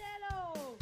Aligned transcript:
cielo! 0.00 0.76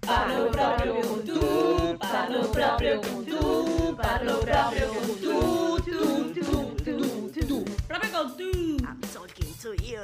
Parlo 0.00 0.50
proprio 0.50 1.00
con 1.00 1.24
tu, 1.24 1.96
parlo 1.98 2.48
proprio 2.50 3.00
con 3.00 3.24
tu, 3.24 3.96
parlo 3.96 4.38
proprio 4.38 4.88
con 4.88 5.20
tu, 5.20 5.82
tu, 5.82 6.32
tu, 6.34 6.74
tu, 6.84 7.30
tu, 7.30 7.46
tu. 7.46 7.64
Proprio 7.86 8.10
con 8.10 8.36
tu! 8.36 8.50
I'm 8.84 9.00
talking 9.12 9.54
to 9.62 9.74
you. 9.82 10.00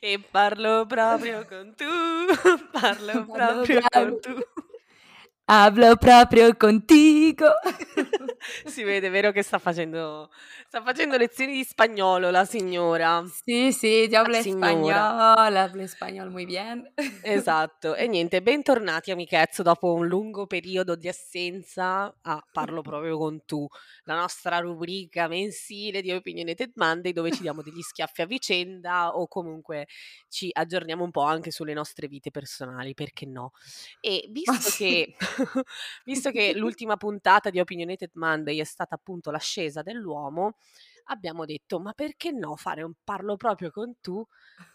E 0.00 0.18
parlo 0.32 0.86
proprio 0.86 1.44
con 1.46 1.74
tu, 1.76 1.84
parlo 2.72 3.26
Parlo 3.26 3.62
proprio 3.62 3.80
con 3.90 4.20
tu. 4.20 4.34
Hablo 5.50 5.96
proprio 5.96 6.54
contigo. 6.56 7.46
Si 8.64 8.82
vede, 8.82 9.08
vero 9.08 9.32
che 9.32 9.42
sta 9.42 9.58
facendo, 9.58 10.30
sta 10.66 10.82
facendo 10.82 11.16
lezioni 11.16 11.52
di 11.52 11.64
spagnolo 11.64 12.30
la 12.30 12.44
signora. 12.44 13.24
Sí, 13.44 13.72
sí, 13.72 14.08
yo 14.08 14.20
hablo 14.20 14.36
español, 14.36 15.56
hablo 15.56 15.82
español 15.82 16.30
muy 16.30 16.46
bien. 16.46 16.88
Esatto, 17.20 17.94
e 17.94 18.06
niente, 18.08 18.40
bentornati 18.42 19.10
amichezzo 19.10 19.62
dopo 19.62 19.92
un 19.92 20.06
lungo 20.06 20.46
periodo 20.46 20.94
di 20.94 21.08
assenza 21.08 22.14
a 22.22 22.46
Parlo 22.52 22.80
proprio 22.80 23.18
con 23.18 23.44
tu, 23.44 23.66
la 24.04 24.14
nostra 24.14 24.58
rubrica 24.58 25.26
mensile 25.26 26.00
di 26.00 26.12
Opinionated 26.12 26.72
Monday 26.76 27.12
dove 27.12 27.32
ci 27.32 27.42
diamo 27.42 27.62
degli 27.62 27.82
schiaffi 27.82 28.22
a 28.22 28.26
vicenda 28.26 29.16
o 29.16 29.26
comunque 29.26 29.88
ci 30.28 30.48
aggiorniamo 30.52 31.02
un 31.02 31.10
po' 31.10 31.22
anche 31.22 31.50
sulle 31.50 31.74
nostre 31.74 32.06
vite 32.06 32.30
personali, 32.30 32.94
perché 32.94 33.26
no? 33.26 33.52
E 34.00 34.28
visto 34.30 34.52
Ma 34.52 34.58
sì. 34.60 34.76
che, 34.76 35.16
visto 36.04 36.30
che 36.30 36.54
l'ultima 36.54 36.96
puntata 36.96 37.50
di 37.50 37.58
Opinionated 37.58 38.10
Monday 38.14 38.36
è 38.46 38.64
stata 38.64 38.94
appunto 38.94 39.30
l'ascesa 39.30 39.82
dell'uomo, 39.82 40.56
abbiamo 41.04 41.44
detto 41.44 41.80
ma 41.80 41.92
perché 41.92 42.30
no 42.30 42.56
fare 42.56 42.82
un 42.82 42.92
Parlo 43.04 43.36
proprio 43.36 43.70
con 43.70 43.94
tu 44.00 44.24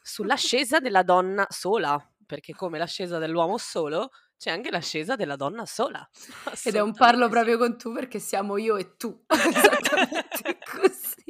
sull'ascesa 0.02 0.80
della 0.80 1.03
donna 1.03 1.45
sola, 1.50 2.00
perché 2.25 2.53
come 2.53 2.78
l'ascesa 2.78 3.17
dell'uomo 3.17 3.58
solo, 3.58 4.09
c'è 4.38 4.52
anche 4.52 4.72
l'ascesa 4.72 5.16
della 5.16 5.36
donna 5.36 5.66
sola. 5.66 6.08
Ed 6.64 6.75
è 6.75 6.81
un 6.81 6.94
parlo 6.94 7.30
proprio 7.30 7.58
con 7.58 7.78
tu 7.78 7.94
perché 7.94 8.20
siamo 8.20 8.58
io 8.58 8.75
e 8.75 8.97
tu. 8.97 9.23
Esattamente 9.30 10.58
così. 10.70 11.23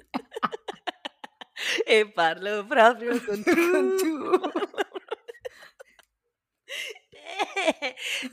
e 1.86 2.12
parlo 2.12 2.66
proprio 2.66 3.22
con 3.24 3.44
tu. 3.44 3.72
Con 3.72 3.96
tu. 3.98 4.82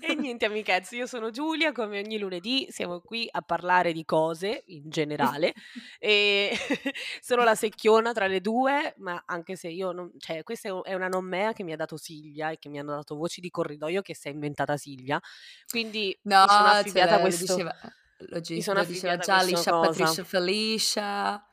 E 0.01 0.15
niente 0.15 0.45
amichezzi, 0.45 0.97
io 0.97 1.07
sono 1.07 1.31
Giulia, 1.31 1.73
come 1.73 1.99
ogni 2.01 2.19
lunedì 2.19 2.67
siamo 2.71 3.01
qui 3.01 3.29
a 3.31 3.43
parlare 3.43 3.93
di 3.93 4.05
cose 4.05 4.63
in 4.67 4.89
generale 4.91 5.55
e 5.99 6.51
sono 7.21 7.43
la 7.45 7.55
secchiona 7.55 8.13
tra 8.13 8.27
le 8.27 8.41
due, 8.41 8.95
ma 8.99 9.23
anche 9.27 9.57
se 9.57 9.69
io 9.69 9.93
non, 9.93 10.11
cioè 10.19 10.43
questa 10.43 10.69
è 10.69 10.71
un- 10.73 10.83
è 10.85 10.95
una 10.95 11.09
non 11.09 11.25
mea 11.25 11.53
che 11.53 11.63
mi 11.63 11.73
ha 11.73 11.77
dato 11.77 11.97
Silvia 11.97 12.51
e 12.51 12.59
che 12.59 12.69
mi 12.69 12.79
hanno 12.79 12.95
dato 12.95 13.15
voci 13.17 13.41
di 13.41 13.51
corridoio 13.51 14.03
che 14.03 14.15
si 14.15 14.29
è 14.29 14.31
inventata 14.31 14.77
Silvia, 14.77 15.21
quindi 15.69 16.17
No, 16.23 16.43
mi 16.43 16.49
sono 16.49 16.65
affibbiata 16.69 17.13
a 17.13 17.17
lo 17.17 17.21
questo... 17.23 17.55
diceva, 17.55 17.75
lo, 18.19 18.41
gi- 18.41 18.55
mi 18.55 18.63
sono 18.63 18.81
lo 18.81 18.85
diceva 18.87 19.17
già 19.17 19.37
Alicia. 19.39 19.71
Patricia, 19.81 20.25
Felicia. 20.25 21.45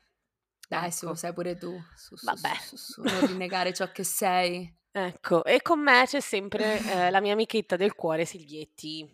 Dai, 0.69 0.91
su, 0.91 1.05
Ecco. 1.05 1.15
sai 1.15 1.31
pure 1.33 1.55
tu. 1.55 1.73
Su, 1.95 2.17
su, 2.17 2.25
Vabbè. 2.25 2.53
su, 2.61 2.75
su, 2.75 2.91
su, 2.91 3.01
non 3.03 3.25
rinnegare 3.27 3.73
ciò 3.73 3.89
che 3.91 4.03
sei. 4.03 4.69
Ecco, 4.91 5.43
e 5.43 5.61
con 5.61 5.79
me 5.79 6.03
c'è 6.05 6.19
sempre 6.19 6.79
eh, 6.79 7.09
la 7.11 7.19
mia 7.21 7.33
amichetta 7.33 7.75
del 7.75 7.93
cuore 7.93 8.25
Silvietti. 8.25 9.07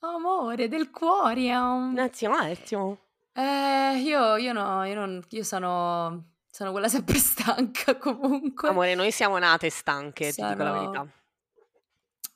Amore 0.00 0.68
del 0.68 0.90
cuore. 0.90 1.54
um. 1.56 1.94
Grazie, 1.94 2.28
Marzio. 2.28 2.98
Eh, 3.32 3.98
io, 4.04 4.36
io 4.36 4.52
no, 4.52 4.84
io 4.84 4.94
non, 4.94 5.22
io 5.30 5.42
sono, 5.42 6.24
sono 6.50 6.70
quella 6.72 6.88
sempre 6.88 7.16
stanca 7.18 7.96
comunque. 7.96 8.68
Amore, 8.68 8.94
noi 8.94 9.10
siamo 9.10 9.38
nate 9.38 9.70
stanche, 9.70 10.32
ti 10.32 10.42
dico 10.42 10.62
la 10.62 10.70
Sono- 10.70 10.80
verità. 10.80 11.06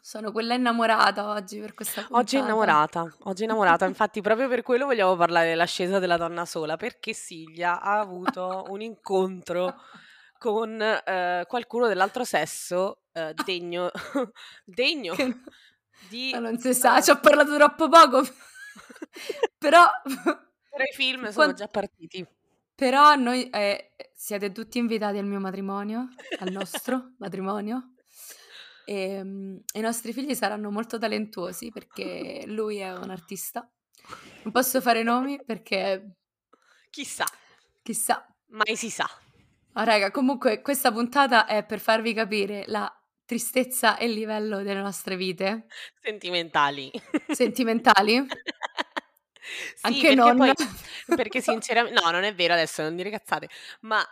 Sono 0.07 0.31
quella 0.31 0.55
innamorata 0.55 1.29
oggi 1.31 1.59
per 1.59 1.75
questa 1.75 2.03
puntata. 2.03 2.21
Oggi 2.21 2.37
è 2.37 2.39
innamorata, 2.39 3.13
oggi 3.25 3.43
è 3.43 3.45
innamorata, 3.45 3.85
infatti 3.91 4.21
proprio 4.21 4.47
per 4.47 4.63
quello 4.63 4.87
vogliamo 4.87 5.17
parlare 5.17 5.49
dell'ascesa 5.49 5.99
della 5.99 6.17
donna 6.17 6.45
sola, 6.45 6.77
perché 6.77 7.13
Silvia 7.13 7.81
ha 7.81 7.99
avuto 7.99 8.67
un 8.69 8.81
incontro 8.83 9.75
con 10.39 10.81
eh, 10.81 11.45
qualcuno 11.49 11.87
dell'altro 11.89 12.25
sesso 12.25 13.03
eh, 13.13 13.35
degno, 13.45 13.91
degno 14.65 15.15
Che- 15.15 15.41
di... 16.09 16.31
Ma 16.33 16.39
non 16.41 16.59
si 16.59 16.75
sa, 16.75 16.99
eh, 16.99 17.03
ci 17.03 17.11
ho 17.11 17.19
parlato 17.21 17.55
troppo 17.57 17.89
poco. 17.89 18.23
Però, 19.59 19.83
però 20.05 20.85
i 20.85 20.95
film 20.95 21.23
sono 21.31 21.33
Quan- 21.47 21.55
già 21.55 21.67
partiti. 21.69 22.27
però 22.75 23.15
noi 23.15 23.49
eh, 23.49 23.93
siete 24.15 24.53
tutti 24.53 24.77
invitati 24.79 25.17
al 25.19 25.25
mio 25.27 25.41
matrimonio, 25.41 26.09
al 26.41 26.51
nostro 26.53 27.15
matrimonio. 27.19 27.93
E, 28.85 29.23
mm, 29.25 29.57
I 29.75 29.81
nostri 29.81 30.13
figli 30.13 30.35
saranno 30.35 30.71
molto 30.71 30.99
talentuosi 30.99 31.71
perché 31.71 32.45
lui 32.47 32.77
è 32.79 32.93
un 32.95 33.11
artista. 33.11 33.69
Non 34.43 34.53
posso 34.53 34.81
fare 34.83 35.03
nomi 35.03 35.43
perché 35.45 36.17
Chissà, 36.91 37.25
chissà. 37.83 38.25
mai 38.49 38.77
si 38.77 38.91
sa. 38.91 39.09
Ma 39.77 39.85
raga, 39.85 40.11
comunque 40.11 40.63
questa 40.63 40.91
puntata 40.91 41.45
è 41.45 41.63
per 41.63 41.81
farvi 41.81 42.15
capire 42.15 42.65
la 42.69 42.91
tristezza 43.27 43.99
e 43.99 44.07
il 44.07 44.13
livello 44.13 44.63
delle 44.63 44.81
nostre 44.81 45.17
vite 45.17 45.67
Sentimentali. 46.03 46.91
sentimentali. 47.29 48.27
Sì, 49.77 49.87
Anche 49.87 50.01
perché 50.01 50.15
non. 50.17 50.37
poi 50.37 50.53
perché 51.15 51.41
sinceramente 51.41 52.01
no, 52.03 52.11
non 52.11 52.25
è 52.25 52.35
vero 52.35 52.55
adesso, 52.55 52.83
non 52.83 52.97
dire 52.97 53.11
cazzate, 53.11 53.49
ma 53.83 54.05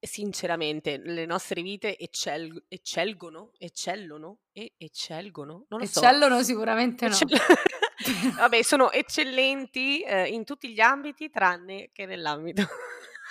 sinceramente 0.00 0.96
le 0.96 1.26
nostre 1.26 1.62
vite 1.62 1.96
eccel- 1.96 2.64
eccelgono, 2.66 3.52
eccellono 3.56 4.38
e 4.52 4.72
eccelgono, 4.76 5.66
non 5.68 5.78
lo 5.78 5.86
so. 5.86 6.00
Eccellono 6.00 6.42
sicuramente 6.42 7.06
no. 7.06 7.14
Eccell- 7.14 7.38
Vabbè, 8.34 8.62
sono 8.62 8.90
eccellenti 8.90 10.02
eh, 10.02 10.26
in 10.26 10.44
tutti 10.44 10.72
gli 10.72 10.80
ambiti 10.80 11.30
tranne 11.30 11.90
che 11.92 12.04
nell'ambito 12.04 12.66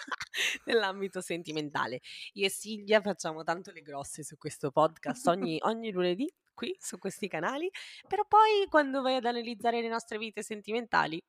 nell'ambito 0.66 1.22
sentimentale. 1.22 2.02
Io 2.34 2.46
e 2.46 2.50
Silvia 2.50 3.02
facciamo 3.02 3.44
tanto 3.44 3.72
le 3.72 3.82
grosse 3.82 4.24
su 4.24 4.38
questo 4.38 4.72
podcast 4.72 5.28
ogni, 5.28 5.58
ogni 5.64 5.92
lunedì 5.92 6.32
qui 6.54 6.76
su 6.80 6.98
questi 7.00 7.28
canali, 7.28 7.70
però 8.08 8.24
poi 8.28 8.68
quando 8.70 9.02
vai 9.02 9.16
ad 9.16 9.26
analizzare 9.26 9.82
le 9.82 9.88
nostre 9.90 10.18
vite 10.20 10.44
sentimentali 10.44 11.20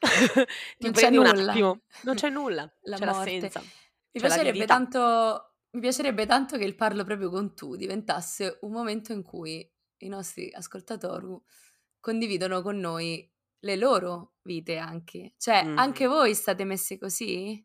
ti 0.78 0.88
Non 0.88 0.92
c'è 0.92 1.10
nulla. 1.10 1.50
attimo, 1.52 1.80
non 2.02 2.14
c'è 2.14 2.30
nulla, 2.30 2.70
La 2.82 2.96
c'è 2.96 3.04
morte. 3.06 3.32
l'assenza. 3.40 3.60
Mi 3.60 4.20
C'è 4.20 4.26
la 4.28 4.34
piacerebbe 4.34 4.58
verità. 4.58 4.74
tanto, 4.74 5.54
mi 5.70 5.80
piacerebbe 5.80 6.26
tanto 6.26 6.56
che 6.58 6.64
il 6.64 6.74
parlo 6.74 7.04
proprio 7.04 7.30
con 7.30 7.54
tu 7.54 7.76
diventasse 7.76 8.58
un 8.62 8.72
momento 8.72 9.12
in 9.12 9.22
cui 9.22 9.68
i 9.98 10.08
nostri 10.08 10.50
ascoltatori 10.52 11.38
condividono 12.00 12.62
con 12.62 12.78
noi 12.78 13.30
le 13.60 13.76
loro 13.76 14.36
vite 14.50 14.78
anche. 14.78 15.34
Cioè, 15.38 15.62
Mhm. 15.64 15.78
anche 15.78 16.06
voi 16.06 16.34
state 16.34 16.64
messe 16.64 16.98
così? 16.98 17.64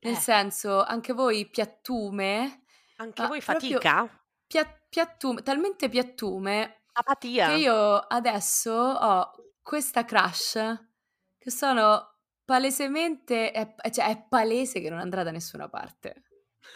Nel 0.00 0.12
Eh. 0.14 0.16
senso, 0.16 0.84
anche 0.84 1.12
voi 1.12 1.48
piattume, 1.48 2.62
Anche 2.98 3.26
voi 3.26 3.40
fatica? 3.40 4.06
pia- 4.46 4.80
piattume, 4.88 5.42
talmente 5.42 5.88
piattume 5.88 6.82
Apatia? 6.92 7.48
che 7.48 7.54
io 7.56 7.96
adesso 7.98 8.70
ho 8.72 9.32
questa 9.60 10.04
crush 10.04 10.52
che 11.36 11.50
sono 11.50 12.14
palesemente, 12.44 13.50
è, 13.50 13.74
cioè 13.90 14.06
è 14.08 14.24
palese 14.28 14.80
che 14.80 14.88
non 14.88 15.00
andrà 15.00 15.22
da 15.24 15.30
nessuna 15.32 15.68
parte. 15.68 16.22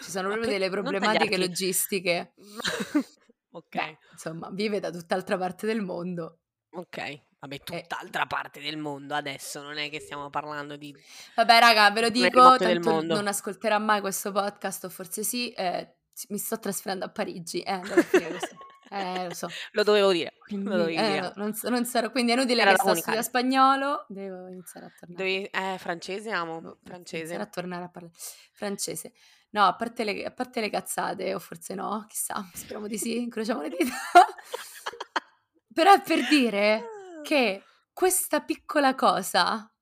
Ci 0.02 0.10
sono 0.10 0.28
proprio 0.28 0.50
delle 0.50 0.68
problematiche 0.70 1.38
logistiche. 1.38 2.34
ok, 3.52 3.68
Beh, 3.76 3.98
insomma, 4.12 4.50
vive 4.50 4.80
da 4.80 4.90
tutt'altra 4.90 5.38
parte 5.38 5.66
del 5.66 5.80
mondo. 5.80 6.40
ok. 6.72 7.20
Vabbè, 7.42 7.54
Eh. 7.56 7.58
tutt'altra 7.58 8.26
parte 8.26 8.60
del 8.60 8.76
mondo 8.76 9.14
adesso, 9.16 9.62
non 9.62 9.76
è 9.76 9.90
che 9.90 9.98
stiamo 9.98 10.30
parlando 10.30 10.76
di... 10.76 10.96
Vabbè, 11.34 11.58
raga, 11.58 11.90
ve 11.90 12.00
lo 12.02 12.08
dico, 12.08 12.56
tanto 12.56 13.02
non 13.02 13.26
ascolterà 13.26 13.80
mai 13.80 14.00
questo 14.00 14.30
podcast, 14.30 14.84
o 14.84 14.88
forse 14.88 15.24
sì, 15.24 15.50
eh, 15.50 15.96
mi 16.28 16.38
sto 16.38 16.60
trasferendo 16.60 17.04
a 17.04 17.08
Parigi, 17.10 17.60
eh, 17.60 17.80
finire 17.82 18.32
così. 18.38 18.56
Eh, 18.92 19.26
lo 19.28 19.32
so. 19.32 19.48
Lo 19.70 19.84
dovevo 19.84 20.12
dire, 20.12 20.34
Quindi, 20.44 20.68
lo 20.68 20.76
dovevi 20.76 20.96
eh, 20.96 21.06
dire. 21.12 21.32
non, 21.36 21.54
so- 21.54 21.70
non 21.70 21.86
sarò, 21.86 22.10
quindi 22.10 22.32
è 22.32 22.34
inutile 22.34 22.60
Era 22.60 22.72
che 22.72 22.76
sto 22.80 22.90
a 22.90 22.94
studiare 22.94 23.22
spagnolo, 23.24 24.04
devo 24.06 24.48
iniziare 24.48 24.84
a 24.84 24.90
tornare. 24.90 25.16
Dovevi- 25.24 25.46
Eh, 25.46 25.78
francese, 25.78 26.30
amo, 26.30 26.76
francese. 26.84 27.16
Iniziare 27.22 27.42
a 27.42 27.46
tornare 27.46 27.84
a 27.84 27.88
parlare 27.88 28.14
francese. 28.52 29.14
No, 29.52 29.64
a 29.64 29.74
parte, 29.76 30.04
le, 30.04 30.24
a 30.26 30.30
parte 30.30 30.60
le 30.60 30.68
cazzate, 30.68 31.34
o 31.34 31.38
forse 31.38 31.74
no, 31.74 32.04
chissà, 32.06 32.46
speriamo 32.52 32.86
di 32.86 32.98
sì, 32.98 33.16
incrociamo 33.22 33.62
le 33.62 33.70
dita. 33.70 33.94
Però 35.72 35.90
è 35.94 36.02
per 36.02 36.28
dire 36.28 36.84
che 37.22 37.70
questa 37.92 38.42
piccola 38.42 38.94
cosa, 38.94 39.72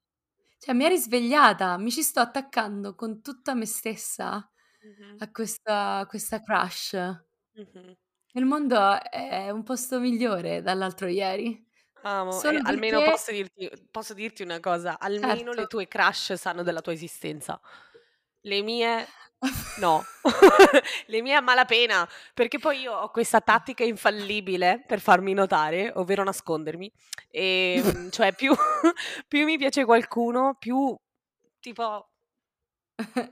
cioè 0.58 0.74
mi 0.74 0.84
ha 0.84 0.88
risvegliata, 0.88 1.78
mi 1.78 1.90
ci 1.90 2.02
sto 2.02 2.20
attaccando 2.20 2.94
con 2.94 3.22
tutta 3.22 3.54
me 3.54 3.66
stessa 3.66 4.50
Mhm, 4.82 5.22
a 5.22 5.30
questa, 5.32 6.06
questa 6.08 6.40
crush. 6.42 6.96
mhm. 7.54 7.96
Il 8.32 8.44
mondo 8.44 9.00
è 9.02 9.50
un 9.50 9.62
posto 9.62 9.98
migliore 10.00 10.62
dall'altro 10.62 11.06
ieri. 11.08 11.64
Amo, 12.02 12.44
e 12.46 12.54
Solo 12.54 12.62
almeno 12.62 13.02
perché 13.02 13.02
posso 13.02 13.30
dirti 13.30 13.70
posso 13.90 14.14
dirti 14.14 14.42
una 14.42 14.58
cosa, 14.58 14.98
almeno 14.98 15.52
le 15.52 15.66
Certo. 15.66 15.66
tue 15.66 15.86
crush 15.86 16.32
sanno 16.32 16.62
della 16.62 16.80
tua 16.80 16.92
esistenza. 16.94 17.60
Le 18.42 18.62
mie 18.62 19.06
no. 19.80 20.04
Le 21.06 21.22
mie 21.22 21.34
a 21.34 21.40
malapena, 21.40 22.08
perché 22.34 22.58
poi 22.58 22.80
io 22.80 22.92
ho 22.92 23.10
questa 23.10 23.40
tattica 23.40 23.84
infallibile 23.84 24.84
per 24.86 25.00
farmi 25.00 25.32
notare, 25.32 25.92
ovvero 25.94 26.22
nascondermi. 26.24 26.90
Ehm, 27.30 28.10
cioè 28.10 28.34
più 28.34 28.54
più 29.28 29.44
mi 29.44 29.56
piace 29.58 29.84
qualcuno, 29.84 30.56
più 30.58 30.94
tipo 31.60 32.08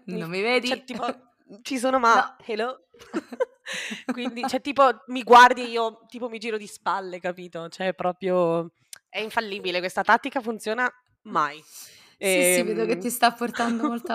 Non 0.07 0.29
mi 0.29 0.39
cioè 0.41 0.61
vedi? 0.61 0.85
tipo, 0.85 1.07
mhmm, 1.07 1.59
ci 1.63 1.79
sono 1.79 1.99
ma 1.99 2.15
No. 2.15 2.37
hello? 2.47 2.85
Quindi 4.13 4.49
cioè 4.49 4.61
tipo 4.63 5.03
mi 5.09 5.23
guardi 5.23 5.63
e 5.63 5.67
io 5.69 6.01
tipo 6.09 6.29
mi 6.31 6.39
giro 6.39 6.57
di 6.57 6.67
spalle, 6.67 7.21
capito? 7.21 7.69
Cioè 7.69 7.93
proprio 7.93 8.71
è 9.11 9.21
infallibile, 9.21 9.79
questa 9.79 10.03
tattica 10.03 10.41
funziona 10.41 10.91
mai. 11.23 11.63
Sì, 12.21 12.43
sì, 12.43 12.63
vedo 12.63 12.85
che 12.85 12.97
Ehm 12.97 12.99
ti 12.99 13.11
sta 13.11 13.33
portando 13.33 13.85
molto 13.87 14.13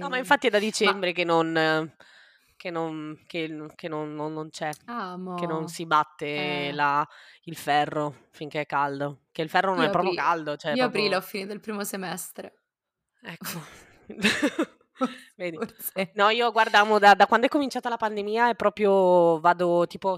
No, 0.00 0.08
ma 0.08 0.18
avanti. 0.18 0.18
infatti 0.18 0.46
è 0.48 0.50
da 0.50 0.58
Ma 0.80 0.92
dicembre 0.92 1.12
che 1.12 1.24
non 1.24 1.94
che 2.56 2.70
non 2.70 3.22
che 3.26 3.66
che 3.74 3.88
non 3.88 4.14
non 4.14 4.32
non 4.32 4.50
c'è, 4.50 4.70
che 5.34 5.46
non 5.46 5.68
si 5.68 5.86
batte 5.86 6.70
Eh. 6.70 6.72
la 6.72 7.06
il 7.44 7.56
ferro 7.56 8.26
finché 8.30 8.62
è 8.62 8.66
caldo. 8.66 9.22
Che 9.32 9.42
il 9.42 9.48
ferro 9.48 9.74
non 9.74 9.82
è 9.84 9.84
Io 9.84 9.90
proprio 9.90 10.12
apri 10.12 10.14
caldo, 10.14 10.56
cioè 10.56 10.76
io 10.76 10.84
aprile 10.84 11.16
ho 11.16 11.20
proprio 11.20 11.20
finito 11.20 11.52
il 11.52 11.60
primo 11.60 11.82
semestre. 11.84 12.60
Ecco. 13.22 13.60
Vedi? 15.36 15.58
Forse 15.58 16.14
No, 16.14 16.28
io 16.30 16.52
guarda 16.52 16.80
amo 16.80 16.98
da 16.98 17.14
da 17.14 17.26
quando 17.26 17.46
è 17.46 17.48
cominciata 17.50 17.88
la 17.88 17.96
pandemia 17.96 18.50
è 18.50 18.54
proprio 18.54 19.40
vado 19.40 19.86
tipo 19.86 20.16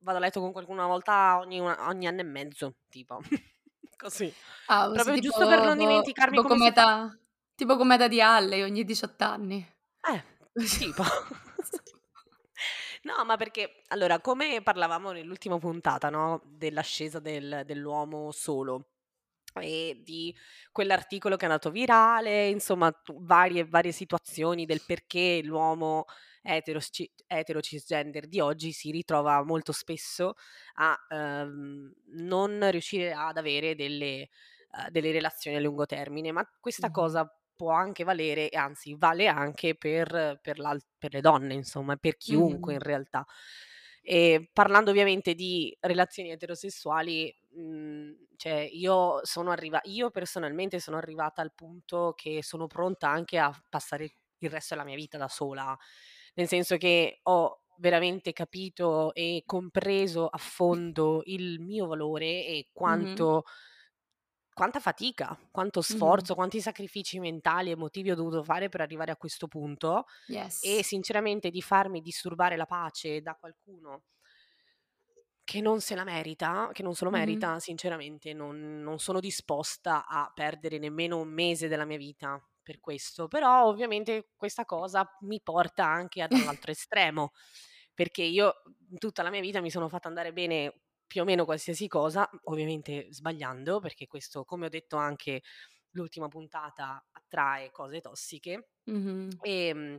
vado 0.00 0.18
a 0.18 0.20
letto 0.20 0.40
con 0.40 0.52
qualcuno 0.52 0.80
una 0.80 0.88
volta 0.88 1.38
ogni 1.38 1.60
ogni 1.60 2.06
anno 2.06 2.20
e 2.20 2.24
mezzo, 2.24 2.76
tipo. 2.88 3.20
Così. 4.04 4.34
Ah, 4.66 4.90
Proprio 4.90 5.16
tipo 5.16 5.18
giusto 5.18 5.46
per 5.46 5.60
non 5.62 5.76
co 5.76 5.76
dimenticarmi 5.78 6.36
tipo 6.36 6.42
come 6.42 6.56
come 6.56 6.66
si 6.66 6.70
fa. 6.72 6.82
età 6.82 7.18
tipo 7.54 7.76
come 7.76 7.94
età 7.94 8.06
di 8.08 8.20
Halley 8.20 8.62
ogni 8.62 8.84
18 8.84 9.24
anni. 9.24 9.66
Eh, 10.02 10.24
tipo. 10.78 11.02
No, 13.02 13.22
ma 13.26 13.36
perché 13.36 13.82
allora, 13.88 14.18
come 14.20 14.62
parlavamo 14.62 15.12
nell'ultima 15.12 15.58
puntata, 15.58 16.08
no, 16.08 16.40
dell'ascesa 16.46 17.18
del 17.20 17.62
dell'uomo 17.66 18.30
solo 18.32 18.88
e 19.60 20.00
di 20.04 20.34
quell'articolo 20.72 21.36
che 21.36 21.42
è 21.42 21.48
andato 21.48 21.70
virale, 21.70 22.48
insomma 22.48 22.90
varie 23.18 23.64
varie 23.66 23.92
situazioni 23.92 24.64
del 24.66 24.82
perché 24.86 25.40
l'uomo 25.44 26.06
etero 26.44 26.80
etero 27.26 27.60
cisgender 27.62 28.28
di 28.28 28.40
oggi 28.40 28.72
si 28.72 28.90
ritrova 28.90 29.42
molto 29.44 29.72
spesso 29.72 30.34
a, 30.74 30.96
uhm, 31.08 31.92
non 32.16 32.70
riuscire 32.70 33.12
ad 33.14 33.36
avere 33.38 33.74
delle 33.74 34.28
uhm, 34.76 34.88
delle 34.90 35.10
relazioni 35.12 35.56
a 35.56 35.60
lungo 35.60 35.86
termine, 35.86 36.32
ma 36.32 36.44
questa 36.60 36.90
Mh-mh. 36.90 36.90
cosa 36.90 37.26
può 37.56 37.70
anche 37.72 38.04
valere 38.04 38.48
e 38.50 38.56
anzi 38.58 38.94
vale 38.98 39.28
anche 39.28 39.76
per 39.76 40.38
per 40.42 40.58
per 40.98 41.12
le 41.14 41.20
donne 41.20 41.54
insomma, 41.54 41.96
per 41.96 42.16
chiunque 42.16 42.74
in 42.74 42.78
Mh-mh. 42.78 42.80
realtà. 42.80 43.24
E 44.02 44.50
parlando 44.52 44.90
ovviamente 44.90 45.34
di 45.34 45.74
relazioni 45.80 46.30
eterosessuali, 46.30 47.34
mhmm, 47.54 48.26
cioè 48.36 48.68
io 48.70 49.20
sono 49.24 49.50
arriva 49.50 49.80
io 49.84 50.10
personalmente 50.10 50.78
sono 50.80 50.96
arrivata 50.98 51.40
al 51.42 51.54
punto 51.54 52.12
che 52.16 52.42
sono 52.42 52.66
pronta 52.66 53.08
anche 53.08 53.38
a 53.38 53.52
passare 53.68 54.04
il 54.38 54.50
resto 54.50 54.74
della 54.74 54.86
mia 54.86 54.96
vita 54.96 55.16
da 55.18 55.28
sola, 55.28 55.76
nel 56.34 56.48
senso 56.48 56.76
che 56.76 57.20
ho 57.24 57.62
veramente 57.78 58.32
capito 58.32 59.12
e 59.14 59.42
compreso 59.46 60.28
a 60.28 60.38
fondo 60.38 61.22
il 61.26 61.60
mio 61.60 61.86
valore 61.86 62.26
e 62.46 62.68
quanto 62.72 63.44
quanta 64.52 64.78
fatica, 64.80 65.36
quanto 65.50 65.82
sforzo, 65.82 66.34
quanti 66.34 66.60
sacrifici 66.60 67.18
mentali, 67.18 67.70
emotivi 67.70 68.10
ho 68.10 68.14
dovuto 68.14 68.42
fare 68.44 68.68
per 68.68 68.80
arrivare 68.80 69.10
a 69.10 69.16
questo 69.16 69.48
punto 69.48 70.04
e 70.58 70.82
Yes. 70.82 70.84
sinceramente 70.84 71.50
di 71.50 71.60
farmi 71.62 72.00
disturbare 72.00 72.56
la 72.56 72.66
pace 72.66 73.20
da 73.20 73.34
qualcuno 73.34 74.04
che 75.44 75.60
non 75.60 75.80
se 75.80 75.94
la 75.94 76.04
merita 76.04 76.70
che 76.72 76.82
non 76.82 76.94
se 76.94 77.04
lo 77.04 77.10
merita, 77.10 77.58
sinceramente 77.60 78.32
non 78.32 78.80
non 78.82 78.98
sono 78.98 79.20
disposta 79.20 80.06
a 80.06 80.30
perdere 80.34 80.78
nemmeno 80.78 81.18
un 81.18 81.28
mese 81.28 81.68
della 81.68 81.84
mia 81.84 81.98
vita 81.98 82.42
per 82.64 82.80
questo. 82.80 83.28
Però 83.28 83.66
ovviamente 83.66 84.30
questa 84.34 84.64
cosa 84.64 85.08
mi 85.20 85.40
porta 85.40 85.84
anche 85.86 86.22
a 86.22 86.26
dall'altro 86.26 86.72
estremo, 86.72 87.30
perché 87.94 88.22
io 88.24 88.62
in 88.90 88.98
tutta 88.98 89.22
la 89.22 89.30
mia 89.30 89.40
vita 89.40 89.60
mi 89.60 89.70
sono 89.70 89.88
fatta 89.88 90.08
andare 90.08 90.32
bene 90.32 90.80
più 91.06 91.22
o 91.22 91.24
meno 91.24 91.44
qualsiasi 91.44 91.86
cosa, 91.86 92.28
ovviamente 92.44 93.06
sbagliando, 93.12 93.78
perché 93.78 94.08
questo, 94.08 94.44
come 94.44 94.66
ho 94.66 94.68
detto 94.68 94.96
anche 94.96 95.42
l'ultima 95.90 96.26
puntata, 96.26 97.04
attrae 97.12 97.70
cose 97.70 98.00
tossiche. 98.00 98.70
Mh-mh. 98.84 99.28
Ehm, 99.42 99.98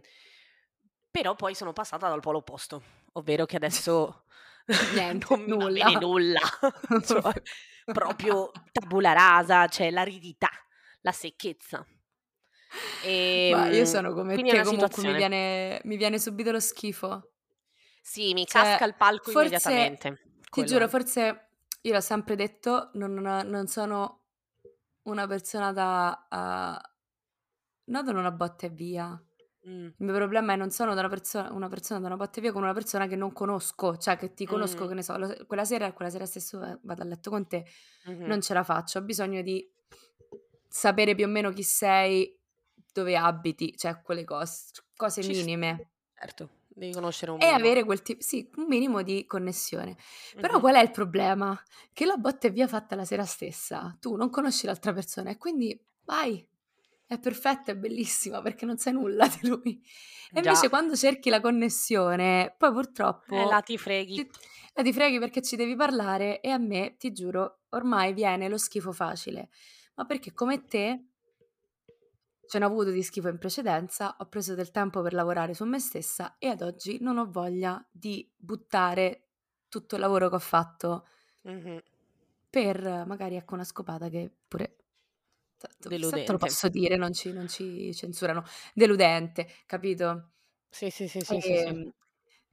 però 1.09 1.35
poi 1.35 1.55
sono 1.55 1.71
passata 1.71 2.09
dal 2.09 2.19
polo 2.19 2.39
opposto, 2.39 2.83
ovvero 3.13 3.45
che 3.45 3.55
adesso 3.55 4.25
Niente, 4.93 5.35
non 5.37 5.71
mi 5.71 5.79
va 5.79 5.91
nulla. 5.91 5.99
nulla, 5.99 6.39
cioè 7.05 7.41
proprio 7.85 8.51
tabula 8.71 9.13
rasa, 9.13 9.67
cioè 9.67 9.91
l'aridità, 9.91 10.49
la 11.01 11.11
secchezza. 11.11 11.85
Ma 13.47 13.67
io 13.69 13.85
Ehm, 13.85 13.85
sono 13.85 14.13
come 14.13 14.45
te, 14.47 14.63
comunque 14.63 15.03
mi 15.03 15.13
viene 15.13 15.79
mi 15.83 15.97
viene 15.97 16.17
subito 16.19 16.51
lo 16.51 16.59
schifo. 16.59 17.31
Sì, 18.01 18.33
mi 18.33 18.45
Cioè, 18.47 18.79
casca 18.79 18.85
il 18.85 18.95
palco 18.95 19.31
forse 19.31 19.31
immediatamente, 19.31 20.19
ti 20.51 20.63
quello 20.63 20.65
giuro, 20.65 20.87
forse 20.87 21.49
io 21.81 21.93
l'ho 21.93 21.99
sempre 22.01 22.35
detto, 22.35 22.91
non 22.93 23.13
non 23.15 23.67
sono 23.67 24.25
una 25.03 25.27
persona 25.27 25.71
da 25.71 26.27
a 26.29 26.81
no 27.87 28.03
da 28.03 28.11
una 28.11 28.31
botta 28.31 28.65
e 28.67 28.69
via. 28.69 29.09
Mh. 29.63 29.91
Il 29.97 30.05
mio 30.05 30.15
problema 30.15 30.53
è 30.53 30.55
non 30.57 30.71
sono 30.71 30.93
da 30.93 30.99
una 31.01 31.09
perso 31.09 31.47
una 31.51 31.69
persona 31.69 31.99
da 32.01 32.07
una 32.07 32.17
botta 32.17 32.39
e 32.39 32.41
via 32.41 32.51
con 32.51 32.63
una 32.63 32.73
persona 32.73 33.07
che 33.07 33.15
non 33.15 33.31
conosco, 33.33 33.97
cioè 33.97 34.17
che 34.17 34.33
ti 34.33 34.45
conosco, 34.45 34.85
Mh. 34.85 34.87
che 34.87 34.93
ne 34.93 35.03
so, 35.03 35.17
lo 35.17 35.45
quella 35.47 35.65
sera 35.65 35.93
quella 35.93 36.11
sera 36.11 36.25
stesso 36.25 36.59
v 36.59 36.79
vado 36.83 37.01
a 37.03 37.05
letto 37.05 37.29
con 37.29 37.47
te, 37.47 37.65
Mh-mh. 38.05 38.35
non 38.35 38.41
ce 38.41 38.53
la 38.53 38.63
faccio. 38.63 38.99
Ho 38.99 39.03
bisogno 39.03 39.41
di 39.41 39.71
sapere 40.67 41.15
più 41.15 41.25
o 41.25 41.27
meno 41.29 41.51
chi 41.51 41.63
sei, 41.63 42.37
dove 42.95 43.17
abiti, 43.17 43.75
cioè 43.77 44.01
quelle 44.01 44.23
cos 44.23 44.71
cose 44.95 45.21
Ci 45.21 45.33
sta, 45.33 45.59
minime. 45.63 45.89
certo, 46.13 46.49
devi 46.69 46.93
conoscere 46.93 47.31
un 47.31 47.41
E 47.41 47.47
minimo. 47.47 47.69
avere 47.69 47.83
quel 47.83 48.01
tip 48.01 48.21
sì, 48.21 48.49
un 48.55 48.65
minimo 48.67 49.01
di 49.01 49.25
connessione. 49.25 49.97
Però 50.39 50.59
Mh-mh. 50.59 50.61
qual 50.61 50.75
è 50.75 50.81
il 50.81 50.91
problema? 50.91 51.61
Che 51.93 52.05
la 52.05 52.15
botta 52.17 52.47
e 52.47 52.51
via 52.51 52.67
fatta 52.67 52.95
la 52.95 53.03
sera 53.05 53.25
stessa, 53.25 53.95
tu 53.99 54.15
non 54.15 54.29
conosci 54.29 54.65
l'altra 54.65 54.93
persona 54.93 55.31
e 55.31 55.37
quindi 55.37 55.77
vai, 56.03 56.47
è 57.05 57.19
perfetta, 57.19 57.71
è 57.71 57.75
bellissima 57.77 58.41
perché 58.41 58.65
non 58.65 58.77
sai 58.77 58.93
nulla 58.93 59.27
di 59.27 59.47
lui. 59.47 59.81
E 60.33 60.39
Già. 60.41 60.55
invece 60.55 60.69
quando 60.69 60.95
cerchi 60.95 61.29
la 61.29 61.41
connessione, 61.41 62.55
poi 62.57 62.71
Eh, 63.29 63.45
là 63.45 63.59
purtroppo 63.59 63.65
ti 63.65 63.77
freghi. 63.77 64.19
ti 64.23 64.27
là 64.73 64.83
ti 64.83 64.93
freghi 64.93 65.19
perché 65.19 65.41
ci 65.41 65.55
devi 65.57 65.75
parlare 65.75 66.39
e 66.41 66.49
a 66.49 66.57
me, 66.57 66.95
ti 66.97 67.11
giuro, 67.11 67.61
ormai 67.69 68.13
viene 68.13 68.47
lo 68.49 68.57
schifo 68.57 68.91
facile. 68.93 69.49
Ma 69.95 70.05
perché 70.05 70.33
come 70.33 70.65
te 70.67 71.05
ce 72.47 72.59
n'ho 72.59 72.65
avuto 72.67 72.91
di 72.91 73.03
schifo 73.03 73.27
in 73.29 73.37
precedenza, 73.37 74.15
ho 74.19 74.27
preso 74.27 74.55
del 74.55 74.71
tempo 74.71 75.01
per 75.01 75.13
lavorare 75.13 75.53
su 75.53 75.65
me 75.65 75.79
stessa 75.79 76.35
e 76.39 76.47
ad 76.49 76.61
oggi 76.61 76.99
non 77.01 77.17
ho 77.17 77.29
voglia 77.29 77.85
di 77.91 78.31
buttare 78.35 79.29
tutto 79.69 79.95
il 79.95 80.01
lavoro 80.01 80.29
che 80.29 80.35
ho 80.35 80.39
fatto 80.39 81.05
Mh-mh. 81.45 81.81
per 82.49 83.05
magari, 83.05 83.35
ecco, 83.35 83.53
una 83.55 83.63
scopata 83.63 84.09
che 84.09 84.31
pure 84.47 84.77
tanto 85.57 85.91
chissà 85.91 86.19
te 86.21 86.31
lo 86.31 86.37
Deludente. 86.37 86.37
posso 86.37 86.69
dire, 86.69 86.95
non 86.97 87.13
ci 87.13 87.31
non 87.33 87.47
ci 87.47 87.93
censurano, 87.95 88.43
deludente, 88.73 89.47
capito? 89.65 90.31
Sì, 90.71 90.89
sì, 90.91 91.07
sì, 91.07 91.23
sì, 91.23 91.39
sì, 91.41 91.55
sì. 91.55 91.75
Ehm, 91.75 91.91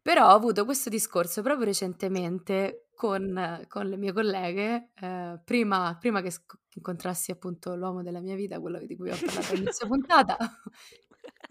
però 0.03 0.29
ho 0.29 0.35
avuto 0.35 0.65
questo 0.65 0.91
discorso 0.91 1.43
proprio 1.43 1.67
recentemente 1.67 2.82
con 2.95 3.65
con 3.69 3.87
le 3.89 3.97
mie 3.97 4.13
colleghe, 4.13 4.91
ehm, 5.01 5.41
prima 5.45 5.97
prima 6.01 6.21
che 6.23 6.31
sc 6.31 6.55
incontrassi 6.75 7.31
appunto 7.31 7.75
l'uomo 7.77 8.03
della 8.03 8.21
mia 8.21 8.35
vita, 8.37 8.61
quello 8.61 8.79
di 8.81 8.97
cui 8.97 9.11
ho 9.11 9.19
parlato 9.23 9.53
a 9.53 9.57
inizio 9.57 9.87
puntata. 9.87 10.37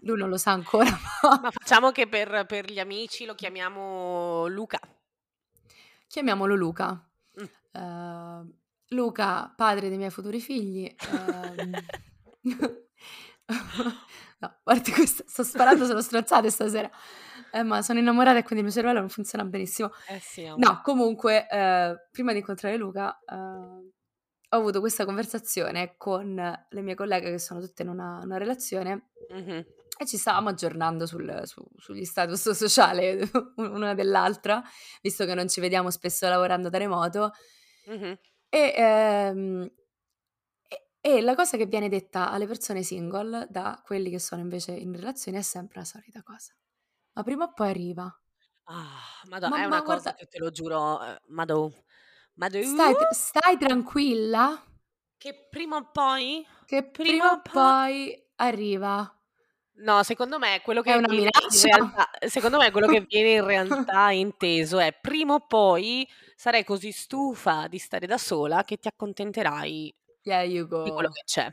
Lui 0.04 0.16
non 0.18 0.28
lo 0.28 0.36
sa 0.36 0.52
ancora, 0.52 0.90
ma 1.22 1.40
Ma 1.42 1.50
facciamo 1.50 1.90
che 1.92 2.08
per 2.08 2.44
per 2.46 2.70
gli 2.70 2.78
amici 2.78 3.24
lo 3.24 3.34
chiamiamo 3.34 4.46
Luca. 4.48 4.78
Chiamiamolo 6.10 6.54
Luca. 6.54 7.08
Mh. 7.36 7.44
Ehm, 7.72 8.52
Luca, 8.88 9.52
padre 9.56 9.88
dei 9.88 9.96
miei 9.96 10.10
futuri 10.10 10.40
figli, 10.40 10.94
ehm 11.06 11.88
no, 14.40 14.46
a 14.48 14.60
parte 14.62 14.92
questo, 14.92 15.24
sto 15.26 15.42
sparando 15.42 15.84
sulle 15.86 16.02
stronzate 16.02 16.50
stasera. 16.50 16.90
Eh, 17.52 17.62
ma 17.62 17.82
sono 17.82 17.98
innamorata 17.98 18.38
e 18.38 18.42
quindi 18.42 18.58
il 18.64 18.64
mio 18.64 18.72
cervello 18.72 19.00
non 19.00 19.08
funziona 19.08 19.44
benissimo. 19.44 19.90
Eh 20.06 20.20
sì. 20.20 20.46
No, 20.54 20.80
comunque, 20.82 21.46
ehm, 21.48 21.96
prima 22.10 22.32
di 22.32 22.38
incontrare 22.38 22.76
Luca, 22.76 23.18
ehm, 23.26 23.90
ho 24.50 24.56
avuto 24.56 24.80
questa 24.80 25.04
conversazione 25.04 25.94
con 25.96 26.34
le 26.34 26.80
mie 26.82 26.94
colleghe 26.94 27.30
che 27.30 27.38
sono 27.38 27.60
tutte 27.60 27.82
in 27.82 27.88
una 27.88 28.20
una 28.22 28.36
relazione 28.38 29.10
Mh-mh. 29.30 29.64
e 29.98 30.06
ci 30.06 30.16
stavamo 30.18 30.48
aggiornando 30.50 31.06
sul 31.06 31.42
su 31.46 31.64
sugli 31.76 32.04
status 32.04 32.50
sociale 32.52 33.20
u 33.56 33.62
una 33.62 33.94
dell'altra, 33.94 34.62
visto 35.02 35.24
che 35.26 35.34
non 35.34 35.48
ci 35.48 35.60
vediamo 35.60 35.90
spesso 35.90 36.28
lavorando 36.28 36.68
da 36.70 36.78
remoto. 36.78 37.32
Mh-mh. 37.86 38.16
E, 38.50 38.62
ehm, 38.76 39.70
e 40.68 40.76
e 41.00 41.20
la 41.22 41.34
cosa 41.36 41.56
che 41.56 41.66
viene 41.66 41.88
detta 41.88 42.30
alle 42.30 42.46
persone 42.46 42.82
single 42.82 43.46
da 43.50 43.80
quelli 43.84 44.10
che 44.10 44.18
sono 44.18 44.40
invece 44.42 44.72
in 44.72 44.94
relazione 44.96 45.38
è 45.38 45.42
sempre 45.42 45.78
la 45.80 45.84
solita 45.86 46.22
cosa: 46.22 46.54
"Ma 47.16 47.22
prima 47.22 47.44
o 47.44 47.52
poi 47.52 47.68
arriva". 47.70 48.18
Ah, 48.66 49.22
mado 49.26 49.50
Ma 49.50 49.58
è 49.58 49.64
ma 49.64 49.80
una 49.80 49.82
cosa 49.82 50.12
guarda 50.12 50.12
che 50.14 50.26
te 50.26 50.38
lo 50.38 50.50
giuro, 50.50 51.02
ehm, 51.02 51.16
madò, 51.28 51.68
madò 52.34 52.58
stai 52.60 52.94
t 52.96 53.04
stai 53.10 53.56
tranquilla 53.58 54.62
che 55.20 55.48
prima 55.50 55.76
o 55.76 55.90
poi 55.90 56.46
che 56.64 56.82
prima 56.90 57.22
prima 57.22 57.32
o 57.32 57.32
o 57.32 57.42
poi 57.42 57.74
poi 57.76 58.20
arriva. 58.36 59.16
No, 59.76 60.02
secondo 60.02 60.38
me 60.38 60.60
quello 60.62 60.82
È 60.84 60.92
che 60.92 60.96
una 60.96 61.06
viene 61.06 61.30
in 61.48 61.60
minaccia? 61.60 61.86
realtà 61.88 62.08
secondo 62.28 62.58
me 62.58 62.70
quello 62.70 62.86
che 62.88 63.00
viene 63.08 63.32
in 63.32 63.44
realtà 63.46 64.10
inteso 64.10 64.78
è: 64.78 64.92
prima 65.00 65.34
o 65.34 65.46
poi 65.46 66.06
sarai 66.36 66.62
così 66.64 66.92
stufa 66.92 67.68
di 67.68 67.78
stare 67.78 68.06
da 68.06 68.18
sola 68.18 68.64
che 68.64 68.76
ti 68.76 68.88
accontenterai 68.88 69.94
There 70.24 70.44
you 70.46 70.66
di 70.80 70.90
quello 70.92 71.08
go. 71.08 71.12
che 71.12 71.22
c'è. 71.24 71.50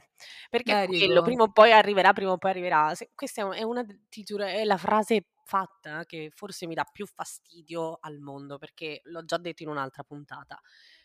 Perché 0.50 0.84
è 0.84 0.90
quello, 0.98 1.22
go. 1.22 1.22
prima 1.22 1.44
o 1.44 1.52
poi 1.52 1.72
arriverà, 1.72 2.14
prima 2.14 2.32
o 2.32 2.38
poi 2.38 2.52
arriverà. 2.52 2.96
Se 2.96 3.12
questa 3.16 3.42
è 3.54 3.60
è 3.60 3.64
una 3.64 3.86
giuro, 4.10 4.44
è 4.46 4.64
la 4.64 4.78
frase 4.78 5.28
fatta 5.46 6.06
che 6.06 6.32
forse 6.34 6.68
mi 6.68 6.74
dà 6.76 6.84
più 6.92 7.06
fastidio 7.06 7.98
al 8.02 8.20
mondo, 8.20 8.58
perché 8.58 9.02
l'ho 9.06 9.24
già 9.26 9.38
detto 9.38 9.64
in 9.64 9.70
un'altra 9.70 10.04
puntata, 10.04 10.60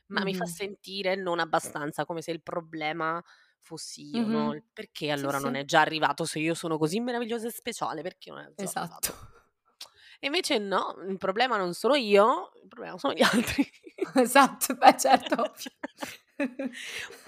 ma 0.08 0.22
mi 0.24 0.34
fa 0.34 0.44
sentire 0.46 1.14
non 1.16 1.38
abbastanza, 1.38 2.04
come 2.04 2.22
se 2.22 2.30
il 2.30 2.42
problema 2.42 3.22
fossi 3.60 4.14
io, 4.14 4.28
no, 4.28 4.52
Mh-mh. 4.52 4.54
il 4.54 4.64
perché 4.72 5.10
Sì, 5.12 5.28
allora 5.28 5.38
non 5.38 5.54
sì. 5.54 5.56
è 5.56 5.64
già 5.64 5.80
arrivato 5.80 6.24
se 6.24 6.38
io 6.38 6.54
sono 6.54 6.78
così 6.78 7.00
meravigliosa 7.00 7.46
e 7.48 7.50
speciale, 7.50 8.02
perché 8.02 8.30
non 8.30 8.40
è 8.40 8.52
già 8.54 8.68
Esatto. 8.68 9.08
arrivato? 9.08 9.18
E 10.20 10.26
invece 10.26 10.58
no, 10.58 10.94
il 11.08 11.18
problema 11.18 11.56
non 11.56 11.74
sono 11.74 11.94
io, 11.96 12.50
il 12.62 12.68
problema 12.68 12.98
sono 12.98 13.14
gli 13.14 13.22
altri. 13.22 13.66
Esatto, 14.16 14.74
beh 14.76 14.96
certo, 14.98 15.34
ovvio. 15.42 15.70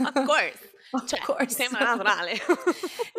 Of 0.04 0.22
course, 0.24 0.74
Of 0.92 1.04
cioè, 1.06 1.20
mi 1.46 1.50
course. 1.50 1.54
sembra 1.54 1.84
naturale. 1.84 2.34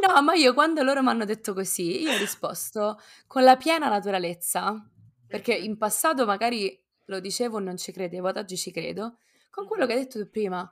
No, 0.01 0.21
ma 0.21 0.33
io 0.33 0.53
quando 0.53 0.83
loro 0.83 1.01
m'hanno 1.03 1.25
detto 1.25 1.53
così, 1.53 2.01
io 2.03 2.13
ho 2.13 2.17
risposto 2.17 2.99
con 3.27 3.43
la 3.43 3.57
piena 3.57 3.89
naturalezza, 3.89 4.89
perché 5.27 5.53
in 5.55 5.77
passato 5.77 6.25
magari 6.25 6.81
lo 7.05 7.19
dicevo 7.19 7.57
e 7.59 7.61
non 7.61 7.77
ci 7.77 7.91
credevo, 7.91 8.27
ad 8.27 8.37
oggi 8.37 8.57
ci 8.57 8.71
credo, 8.71 9.17
con 9.49 9.65
quello 9.67 9.85
che 9.85 9.93
hai 9.93 9.99
detto 9.99 10.19
tu 10.23 10.29
prima. 10.29 10.71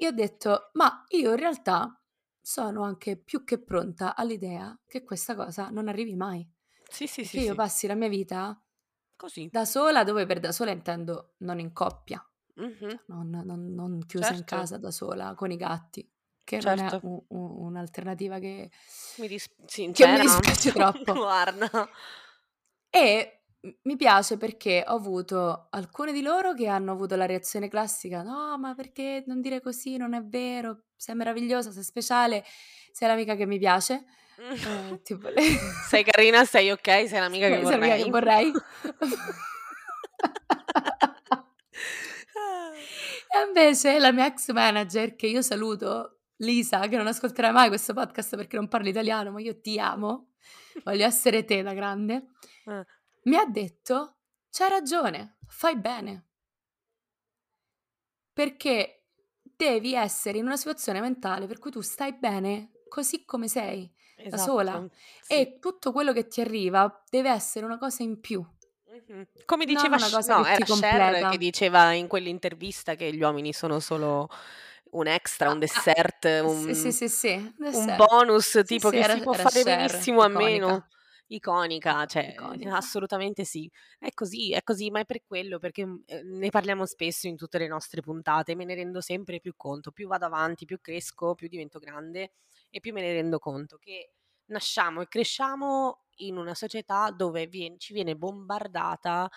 Io 0.00 0.08
ho 0.08 0.12
detto: 0.12 0.70
"Ma 0.74 1.04
io 1.08 1.30
in 1.30 1.36
realtà 1.36 2.00
sono 2.40 2.82
anche 2.84 3.16
più 3.16 3.44
che 3.44 3.62
pronta 3.62 4.14
all'idea 4.16 4.78
che 4.86 5.04
questa 5.04 5.34
cosa 5.34 5.70
non 5.70 5.88
arrivi 5.88 6.14
mai, 6.16 6.46
Sì, 6.90 7.06
sì, 7.06 7.24
e 7.24 7.24
sì, 7.24 7.38
che 7.38 7.40
io 7.40 7.54
sì. 7.54 7.56
passi 7.56 7.86
la 7.86 7.94
mia 7.94 8.08
vita 8.08 8.62
Così. 9.16 9.52
da 9.52 9.64
sola", 9.64 10.04
dove 10.04 10.26
per 10.26 10.40
da 10.40 10.52
sola 10.52 10.70
intendo 10.72 11.34
non 11.38 11.58
in 11.60 11.72
coppia, 11.72 12.24
Mh-mh. 12.60 13.00
non 13.06 13.28
non 13.30 13.74
non 13.74 13.98
chiusa 14.06 14.34
in 14.34 14.44
Certo. 14.44 14.46
casa 14.46 14.76
da 14.78 14.90
sola 14.90 15.34
con 15.34 15.50
i 15.50 15.56
gatti, 15.56 16.08
che 16.44 16.60
non 16.60 16.78
è 16.78 16.82
Certo. 16.88 17.00
u 17.02 17.24
u 17.28 17.36
un'alternativa 17.64 18.38
che 18.38 18.70
Mi 19.18 19.28
dis 19.28 19.46
che 19.92 20.06
mi 20.06 20.16
sincera? 20.16 20.20
dispiace 20.20 20.72
troppo. 20.72 21.12
Guarda. 21.14 21.88
E, 22.94 23.42
m 23.62 23.68
mi 23.82 23.96
piace 23.96 24.36
perché 24.36 24.82
ho 24.86 24.94
avuto 24.96 25.68
alcune 25.70 26.12
di 26.12 26.22
loro 26.22 26.54
che 26.54 26.66
hanno 26.66 26.90
avuto 26.92 27.14
la 27.16 27.26
reazione 27.26 27.68
classica: 27.68 28.22
"No, 28.22 28.58
ma 28.58 28.74
perché 28.74 29.22
non 29.26 29.40
dire 29.40 29.60
così, 29.60 29.96
non 29.96 30.12
è 30.14 30.22
vero, 30.24 30.86
sei 30.96 31.14
meravigliosa, 31.14 31.70
sei 31.70 31.84
speciale, 31.84 32.44
sei 32.92 33.06
l'amica 33.08 33.34
che 33.36 33.46
mi 33.46 33.58
piace". 33.58 34.04
Ehm, 34.62 35.00
tipo 35.02 35.28
le 35.28 35.40
Sei 35.82 36.04
carina, 36.04 36.44
sei 36.44 36.70
okay, 36.70 37.08
sei 37.08 37.20
l'amica 37.20 37.48
che 37.48 37.50
sei 37.50 37.64
sei 37.64 37.76
l'amica 37.76 37.96
che 37.96 38.00
vorrei. 38.00 38.06
vorrei. 38.06 38.62
Ah. 43.32 43.42
E 43.42 43.46
invece 43.46 43.98
la 43.98 44.12
mia 44.12 44.26
ex 44.26 44.50
manager, 44.52 45.14
che 45.16 45.26
io 45.26 45.42
saluto, 45.42 46.20
Lisa, 46.36 46.88
che 46.88 46.96
non 46.96 47.06
ascolterai 47.06 47.52
mai 47.52 47.68
questo 47.68 47.92
podcast 47.94 48.36
perché 48.36 48.56
non 48.56 48.68
parli 48.68 48.90
italiano, 48.90 49.30
ma 49.30 49.40
io 49.40 49.60
ti 49.60 49.78
amo, 49.78 50.30
voglio 50.84 51.04
essere 51.06 51.44
te 51.44 51.62
da 51.62 51.74
grande, 51.74 52.28
Eh. 52.66 52.84
mi 53.24 53.36
ha 53.36 53.44
detto: 53.46 54.16
"C'hai 54.50 54.68
ragione, 54.70 55.38
fai 55.46 55.76
bene". 55.76 56.24
Perché 58.32 59.04
devi 59.42 59.94
essere 59.94 60.38
in 60.38 60.46
una 60.46 60.56
situazione 60.56 61.00
mentale 61.00 61.46
per 61.46 61.58
cui 61.58 61.70
tu 61.70 61.80
stai 61.80 62.14
bene 62.14 62.70
così 62.88 63.24
come 63.24 63.48
sei, 63.48 63.90
da 64.28 64.36
sola, 64.36 64.72
Esatto, 64.76 64.90
sì. 65.22 65.32
e 65.34 65.58
tutto 65.60 65.92
quello 65.92 66.12
che 66.12 66.26
ti 66.26 66.40
arriva 66.40 67.02
deve 67.08 67.30
essere 67.30 67.64
una 67.66 67.78
cosa 67.78 68.02
in 68.02 68.20
più. 68.20 68.44
Come 69.44 69.64
diceva 69.66 69.98
Ch 69.98 70.10
cosa 70.10 70.22
no, 70.24 70.42
che 70.52 70.64
era 70.64 70.64
Cher 70.64 71.24
che 71.24 71.36
diceva 71.38 71.92
in 71.92 72.06
quell'intervista 72.06 72.94
che 72.94 73.12
gli 73.12 73.20
uomini 73.22 73.52
sono 73.52 73.80
solo 73.80 74.28
un 74.92 75.06
extra, 75.06 75.48
Ah, 75.48 75.50
un 75.50 75.58
ah, 75.70 75.84
dessert, 75.84 76.24
sì, 76.44 76.74
sì, 76.74 76.92
un 76.92 76.92
sì, 76.92 77.08
sì, 77.08 77.54
un 77.72 77.94
dessert. 77.94 77.94
bonus 77.94 78.60
Sì, 78.60 78.78
tipo 78.78 78.90
sì, 78.90 78.96
che 78.96 79.02
era 79.02 79.16
si 79.16 79.20
può 79.20 79.34
fare 79.34 79.62
Cher, 79.62 80.04
benissimo 80.04 80.22
a 80.22 80.28
meno. 80.28 80.82
iconica. 80.82 80.90
Iconica, 81.28 82.06
cioè 82.06 82.32
Iconica. 82.32 82.70
assolutamente 82.70 83.44
sì. 83.44 83.70
È 83.98 84.10
così, 84.12 84.52
è 84.52 84.62
così, 84.64 84.90
ma 84.90 85.00
è 85.00 85.04
per 85.06 85.22
quello, 85.24 85.58
perché, 85.58 85.86
mhmm, 85.86 86.02
ehm, 86.06 86.38
ne 86.38 86.50
parliamo 86.50 86.86
spesso 86.86 87.28
in 87.28 87.36
tutte 87.36 87.58
le 87.58 87.68
nostre 87.68 88.00
puntate, 88.02 88.54
me 88.56 88.64
ne 88.64 88.74
rendo 88.74 89.00
sempre 89.00 89.40
più 89.40 89.54
conto. 89.56 89.92
Più 89.92 90.08
vado 90.08 90.26
avanti, 90.26 90.64
più 90.64 90.80
cresco, 90.80 91.34
più 91.34 91.48
divento 91.48 91.78
grande 91.78 92.32
e 92.70 92.80
più 92.80 92.92
me 92.92 93.00
ne 93.02 93.12
rendo 93.12 93.38
conto 93.38 93.78
che 93.78 94.12
nasciamo 94.50 95.00
e 95.02 95.08
cresciamo 95.08 96.04
in 96.18 96.36
una 96.36 96.54
società 96.54 97.10
dove 97.10 97.46
vien 97.46 97.78
ci 97.78 97.92
viene 97.94 98.16
bombardata 98.16 99.28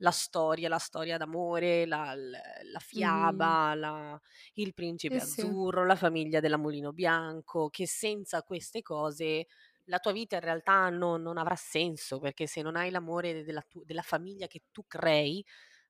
la 0.00 0.10
storia, 0.10 0.68
la 0.68 0.78
storia 0.78 1.16
d'amore, 1.16 1.86
la 1.86 2.14
la 2.14 2.78
Mh-mh. 2.96 3.56
fiaba, 3.60 3.74
la 3.74 4.20
il 4.54 4.74
principe 4.74 5.18
Sì, 5.18 5.20
sì. 5.20 5.56
azzurro, 5.60 5.86
la 5.86 5.96
famiglia 5.96 6.40
della 6.40 6.58
Mulino 6.58 6.92
Bianco, 6.92 7.68
che 7.70 7.86
senza 7.86 8.42
queste 8.42 8.82
cose 8.82 9.46
la 9.84 9.98
tua 9.98 10.12
vita 10.12 10.36
in 10.36 10.42
realtà 10.42 10.88
non 10.90 11.22
non 11.22 11.38
avrà 11.38 11.56
senso, 11.56 12.18
perché 12.18 12.46
se 12.46 12.60
non 12.62 12.76
hai 12.76 12.90
l'amore 12.90 13.32
de 13.34 13.44
della 13.44 13.62
tu 13.62 13.82
della 13.84 14.02
famiglia 14.02 14.46
che 14.48 14.64
tu 14.72 14.84
crei, 14.86 15.44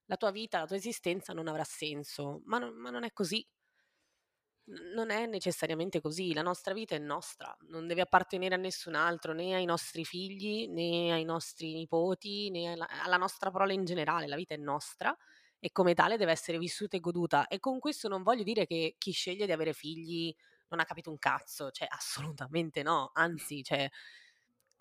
la 0.07 0.17
tua 0.17 0.31
vita, 0.31 0.61
la 0.61 0.67
tua 0.67 0.77
esistenza 0.77 1.33
non 1.33 1.49
avrà 1.49 1.65
senso. 1.65 2.43
Ma 2.47 2.59
non 2.59 2.75
ma 2.77 2.91
non 2.91 3.05
è 3.05 3.13
così. 3.13 3.47
Non 4.69 5.11
è 5.11 5.27
necessariamente 5.27 6.01
così. 6.01 6.33
La 6.35 6.43
nostra 6.43 6.75
vita 6.75 6.97
è 6.97 6.99
nostra, 6.99 7.57
non 7.69 7.87
deve 7.87 8.01
appartenere 8.01 8.57
a 8.57 8.59
nessun 8.59 8.97
altro, 8.97 9.33
né 9.33 9.55
ai 9.55 9.65
nostri 9.65 10.05
figli, 10.05 10.67
né 10.69 11.13
ai 11.13 11.23
nostri 11.25 11.73
nipoti, 11.75 12.51
né 12.51 12.73
alla 12.73 12.87
alla 12.89 13.17
nostra 13.17 13.51
prole 13.53 13.75
in 13.75 13.85
generale. 13.85 14.27
La 14.27 14.35
vita 14.35 14.55
è 14.55 14.57
nostra 14.57 15.17
e 15.61 15.71
come 15.71 15.95
tale 15.95 16.17
deve 16.17 16.33
essere 16.33 16.59
vissuta 16.59 16.97
e 16.97 17.01
goduta. 17.01 17.47
E 17.47 17.61
con 17.61 17.79
questo 17.79 18.09
non 18.09 18.25
voglio 18.25 18.43
dire 18.43 18.67
che 18.67 18.97
chi 18.99 19.13
sceglie 19.13 19.47
di 19.47 19.53
avere 19.53 19.73
figli 19.73 20.35
non 20.69 20.81
ha 20.81 20.85
capito 20.85 21.11
un 21.11 21.19
cazzo, 21.19 21.71
cioè 21.71 21.87
assolutamente 21.89 22.83
no, 22.83 23.11
anzi, 23.15 23.63
cioè 23.63 23.89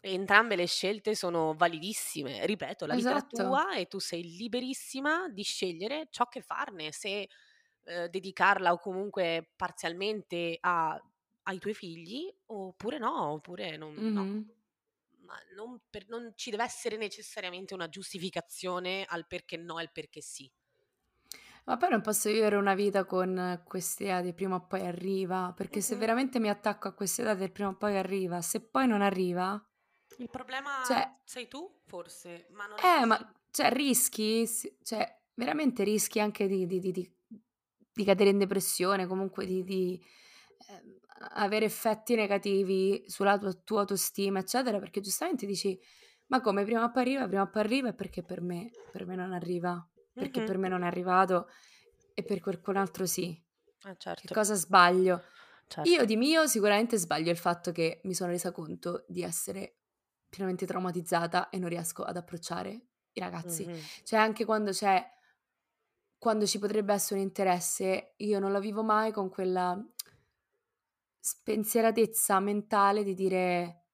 entrambe 0.01 0.55
le 0.55 0.65
scelte 0.67 1.15
sono 1.15 1.53
validissime. 1.55 2.45
Ripeto, 2.45 2.85
la 2.85 2.95
vita 2.95 3.15
è 3.15 3.21
Esatto. 3.21 3.43
tua 3.43 3.75
e 3.75 3.85
tu 3.87 3.99
sei 3.99 4.23
liberissima 4.23 5.29
di 5.29 5.43
scegliere 5.43 6.07
ciò 6.11 6.27
che 6.27 6.41
farne, 6.41 6.91
se, 6.91 7.27
ehm, 7.85 8.07
dedicarla 8.07 8.71
o 8.73 8.79
comunque 8.79 9.53
parzialmente 9.55 10.57
a 10.59 10.99
ai 11.47 11.59
tuoi 11.59 11.73
figli 11.75 12.35
oppure 12.47 12.97
no, 12.97 13.31
oppure 13.33 13.77
non 13.77 14.03
no. 14.11 14.29
Mh-mh. 14.29 14.45
Ma 15.25 15.35
non 15.55 15.81
per 15.89 16.07
non 16.09 16.33
ci 16.35 16.51
deve 16.51 16.63
essere 16.63 16.97
necessariamente 16.97 17.73
una 17.73 17.89
giustificazione 17.89 19.05
al 19.05 19.27
perché 19.27 19.57
no 19.57 19.79
e 19.79 19.83
il 19.83 19.91
perché 19.91 20.21
sì. 20.21 20.51
Ma 21.65 21.77
poi 21.77 21.89
non 21.89 22.01
posso 22.01 22.29
vivere 22.31 22.55
una 22.57 22.75
vita 22.75 23.05
con 23.05 23.61
quest'idea 23.65 24.21
di 24.21 24.33
prima 24.33 24.55
o 24.55 24.67
poi 24.67 24.85
arriva, 24.85 25.51
perché 25.55 25.81
se 25.81 25.95
Mh-mh. 25.95 25.95
veramente 25.95 26.39
mi 26.39 26.49
attacco 26.49 26.87
a 26.87 26.93
quest'idea 26.93 27.33
del 27.33 27.51
prima 27.51 27.69
o 27.69 27.75
poi 27.77 27.97
arriva, 27.97 28.41
se 28.41 28.61
poi 28.61 28.87
non 28.87 29.01
arriva 29.01 29.63
Il 30.17 30.29
problema 30.29 30.75
cioè 30.81 31.03
sei 31.23 31.47
tu 31.47 31.81
forse, 31.85 32.47
ma 32.49 32.65
non 32.67 32.83
eh, 32.83 33.05
ma 33.05 33.31
cioè 33.51 33.71
rischi 33.71 34.45
cioè 34.83 35.23
veramente 35.35 35.83
rischi 35.83 36.19
anche 36.19 36.47
di 36.47 36.65
di 36.65 36.79
di 36.79 36.91
di 36.91 37.14
di 37.95 38.03
cadere 38.05 38.29
in 38.31 38.37
depressione, 38.39 39.07
comunque 39.07 39.45
di 39.45 39.63
di, 39.63 40.03
a 41.19 41.43
avere 41.43 41.65
effetti 41.65 42.15
negativi 42.15 43.03
sulla 43.07 43.37
tua 43.37 43.53
tua 43.53 43.79
autostima, 43.81 44.39
eccetera, 44.39 44.79
perché 44.79 44.99
giustamente 45.01 45.45
dici: 45.45 45.79
"Ma 46.27 46.41
come 46.41 46.63
prima 46.63 46.91
poi 46.91 47.01
arriva, 47.03 47.27
prima 47.27 47.47
poi 47.47 47.61
arriva 47.63 47.89
e 47.89 47.93
perché 47.95 48.23
per 48.23 48.41
me 48.41 48.75
per 48.89 49.05
me 49.05 49.15
non 49.15 49.33
arriva? 49.33 49.87
Perché 50.15 50.41
Mh-mh. 50.41 50.43
per 50.43 50.57
me 50.57 50.67
non 50.69 50.83
è 50.83 50.87
arrivato 50.87 51.47
e 52.13 52.23
per 52.23 52.39
qualcun 52.41 52.77
altro 52.77 53.05
sì? 53.05 53.41
Eh 53.85 53.95
Che 54.13 54.29
certo. 54.29 54.33
cosa 54.33 54.55
sbaglio?" 54.55 55.23
Io 55.85 56.03
Certo. 56.03 56.05
di 56.05 56.15
mio 56.17 56.47
sicuramente 56.47 56.97
sbaglio 56.97 57.29
il 57.31 57.37
fatto 57.37 57.71
che 57.71 58.01
mi 58.05 58.13
sono 58.15 58.31
resa 58.31 58.51
conto 58.51 59.05
di 59.07 59.21
essere 59.23 59.77
pienamente 60.29 60.65
traumatizzata 60.65 61.49
e 61.49 61.59
non 61.59 61.69
riesco 61.69 62.03
ad 62.03 62.17
approcciare 62.17 62.87
i 63.13 63.19
ragazzi. 63.19 63.69
Mh-mh. 63.69 63.87
Cioè 64.03 64.17
anche 64.19 64.45
quando 64.45 64.71
c'è 64.71 65.05
quando 66.17 66.45
ci 66.45 66.59
potrebbe 66.59 66.93
essere 66.93 67.19
un 67.19 67.25
interesse, 67.25 68.13
io 68.17 68.39
non 68.39 68.51
la 68.51 68.59
vivo 68.59 68.83
mai 68.83 69.11
con 69.11 69.29
quella 69.29 69.79
spensieratezza 71.19 72.39
mentale 72.39 73.03
di 73.03 73.13
dire: 73.13 73.85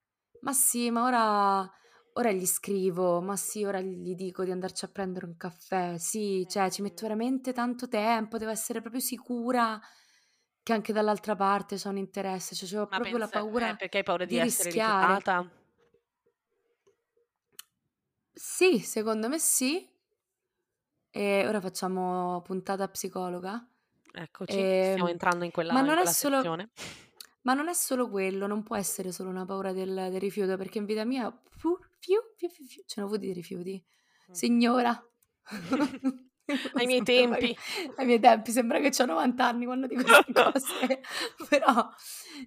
"Ma 0.41 0.53
sì, 0.53 0.89
ma 0.91 1.03
ora 1.05 1.71
ora 2.13 2.31
gli 2.31 2.45
scrivo, 2.45 3.21
ma 3.21 3.37
sì, 3.37 3.63
ora 3.63 3.79
gli 3.79 4.15
dico 4.15 4.43
di 4.43 4.51
andarci 4.51 4.83
a 4.85 4.89
prendere 4.89 5.25
un 5.25 5.37
caffè. 5.37 5.97
Sì, 5.97 6.45
cioè 6.49 6.69
ci 6.69 6.81
metto 6.81 7.03
veramente 7.03 7.53
tanto 7.53 7.87
tempo, 7.87 8.37
devo 8.37 8.51
essere 8.51 8.81
proprio 8.81 9.01
sicura 9.01 9.79
che 10.63 10.73
anche 10.73 10.93
dall'altra 10.93 11.35
parte 11.35 11.75
c'è 11.77 11.87
un 11.89 11.97
interesse, 11.97 12.55
cioè 12.55 12.91
Ma 12.91 12.99
proprio 12.99 13.17
la 13.17 13.27
pensa 13.27 13.47
eh, 13.55 13.73
paura 13.73 13.75
perché 13.75 13.97
hai 13.97 14.03
paura 14.03 14.25
di 14.25 14.37
di 14.37 14.37
essere 14.37 14.69
rischiare. 14.69 15.17
rifiutata? 15.49 15.51
Sì, 18.33 18.79
secondo 18.79 19.29
me 19.29 19.39
sì. 19.39 19.87
E 21.13 21.45
ora 21.45 21.59
facciamo 21.59 22.41
puntata 22.41 22.87
psicologa. 22.87 23.67
Eccoci, 24.13 24.69
stiamo 24.79 25.09
Ehm, 25.09 25.09
entrando 25.09 25.43
in 25.43 25.51
ma 25.69 25.81
quella 25.81 25.85
in 25.85 25.93
non 25.93 25.97
è 25.97 26.05
quella 26.05 26.15
solo 26.15 26.53
ma 27.43 27.53
non 27.53 27.67
è 27.69 27.73
solo 27.73 28.09
quello, 28.09 28.47
non 28.47 28.63
può 28.63 28.75
essere 28.77 29.11
solo 29.11 29.29
una 29.29 29.45
paura 29.45 29.73
del 29.73 29.93
del 30.11 30.19
rifiuto, 30.19 30.57
perché 30.57 30.77
in 30.79 30.85
vita 30.85 31.03
mia 31.05 31.29
fu 31.49 31.77
fiu 31.99 32.19
fiu 32.37 32.49
fiu 32.49 32.65
fiu 32.65 32.83
ce 32.85 33.01
n'ho 33.01 33.07
avuti 33.07 33.25
di 33.27 33.33
rifiuti. 33.33 33.83
Mh-mh. 34.27 34.31
Signora, 34.31 34.91
Ai 36.75 36.85
miei 36.87 37.03
sembra 37.13 37.39
che 37.41 37.51
tempi. 37.51 37.57
ai 37.95 38.05
miei 38.05 38.19
tempi, 38.19 38.51
sembra 38.51 38.79
che 38.79 38.89
c'ho 38.91 39.05
90 39.05 39.47
anni 39.47 39.65
quando 39.65 39.87
dico 39.87 40.07
'ste 40.07 40.31
cose, 40.33 41.01
però 41.49 41.89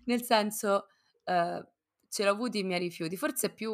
nel 0.06 0.22
senso, 0.22 0.86
uhm, 1.24 1.68
ce 2.08 2.24
l'ho 2.24 2.30
avuti 2.30 2.58
i 2.60 2.64
miei 2.64 2.80
rifiuti. 2.80 3.16
Forse 3.16 3.48
è 3.48 3.52
più 3.54 3.72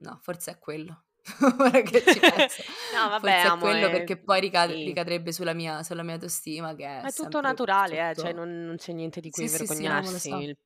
no, 0.00 0.18
forse 0.22 0.50
è 0.52 0.58
quello. 0.58 1.04
Ora 1.58 1.82
che 1.82 2.02
ci 2.06 2.18
penso, 2.18 2.62
No 2.94 3.08
vabbè, 3.08 3.40
forse 3.40 3.54
è 3.54 3.58
quello 3.58 3.86
ehm, 3.86 3.92
perché 3.92 4.16
poi 4.16 4.40
ricade 4.40 4.74
sì. 4.74 4.84
ricadrebbe 4.84 5.32
sulla 5.32 5.52
mia 5.52 5.82
sulla 5.82 6.02
mia 6.02 6.14
autostima 6.14 6.74
che 6.74 6.84
è 6.84 7.02
è 7.02 7.12
tutto 7.12 7.40
naturale, 7.40 8.10
eh, 8.10 8.14
cioè 8.14 8.30
sotto 8.30 8.44
non 8.44 8.64
non 8.64 8.76
c'è 8.76 8.92
niente 8.92 9.20
di 9.20 9.30
cui 9.30 9.48
sì, 9.48 9.56
sì, 9.56 9.62
no, 9.62 9.68
vergognarsi. 9.68 10.30
so. 10.30 10.38
Il 10.38 10.56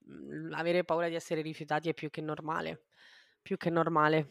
avere 0.54 0.84
paura 0.84 1.08
di 1.08 1.14
essere 1.14 1.42
rifiutati 1.42 1.88
è 1.88 1.94
più 1.94 2.10
che 2.10 2.20
normale, 2.20 2.82
più 3.40 3.56
che 3.56 3.70
normale. 3.70 4.28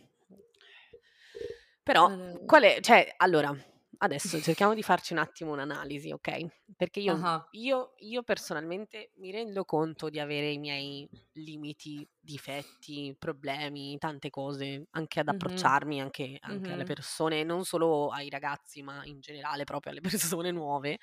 Però 1.83 2.11
qual 2.45 2.63
è 2.63 2.79
cioè 2.79 3.13
allora, 3.17 3.55
adesso 4.03 4.39
cerchiamo 4.41 4.74
di 4.74 4.84
farci 4.84 5.13
un 5.13 5.20
attimo 5.20 5.51
un'analisi, 5.53 6.12
okay, 6.12 6.48
perché 6.75 7.00
io 7.00 7.15
Ah-ah. 7.15 7.39
io 7.53 7.93
io 7.98 8.24
personalmente 8.24 9.12
mi 9.17 9.31
rendo 9.31 9.65
conto 9.65 10.10
di 10.10 10.20
avere 10.20 10.51
i 10.51 10.58
miei 10.58 11.10
limiti, 11.34 12.08
difetti, 12.20 13.15
problemi, 13.17 13.98
tante 13.98 14.29
cose, 14.29 14.86
anche 14.91 15.20
ad 15.20 15.27
approcciarmi 15.27 16.00
anche 16.01 16.38
anche 16.39 16.72
alle 16.74 16.84
Mh-mh. 16.84 16.86
persone, 16.86 17.43
non 17.43 17.65
solo 17.65 18.10
ai 18.10 18.29
ragazzi, 18.29 18.81
ma 18.84 19.01
in 19.05 19.20
generale 19.20 19.63
proprio 19.65 19.91
alle 19.91 20.01
persone 20.41 20.51
nuove. 20.51 20.98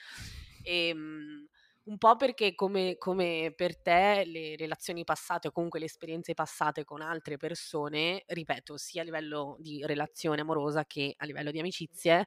Ehm, 0.62 1.46
un 1.84 1.96
po' 1.98 2.16
perché 2.16 2.54
come 2.54 2.96
come 2.98 3.52
per 3.56 3.80
te 3.80 4.24
le 4.26 4.56
relazioni 4.56 5.04
passate 5.04 5.48
o 5.48 5.52
comunque 5.52 5.78
le 5.78 5.86
esperienze 5.86 6.34
passate 6.34 6.84
con 6.84 7.00
altre 7.00 7.36
persone, 7.38 8.22
ripeto, 8.26 8.76
sia 8.76 9.00
a 9.02 9.04
livello 9.04 9.56
di 9.58 9.82
relazione 9.86 10.42
amorosa 10.42 10.84
che 10.84 11.14
a 11.16 11.24
livello 11.24 11.50
di 11.50 11.58
amicizie, 11.60 12.26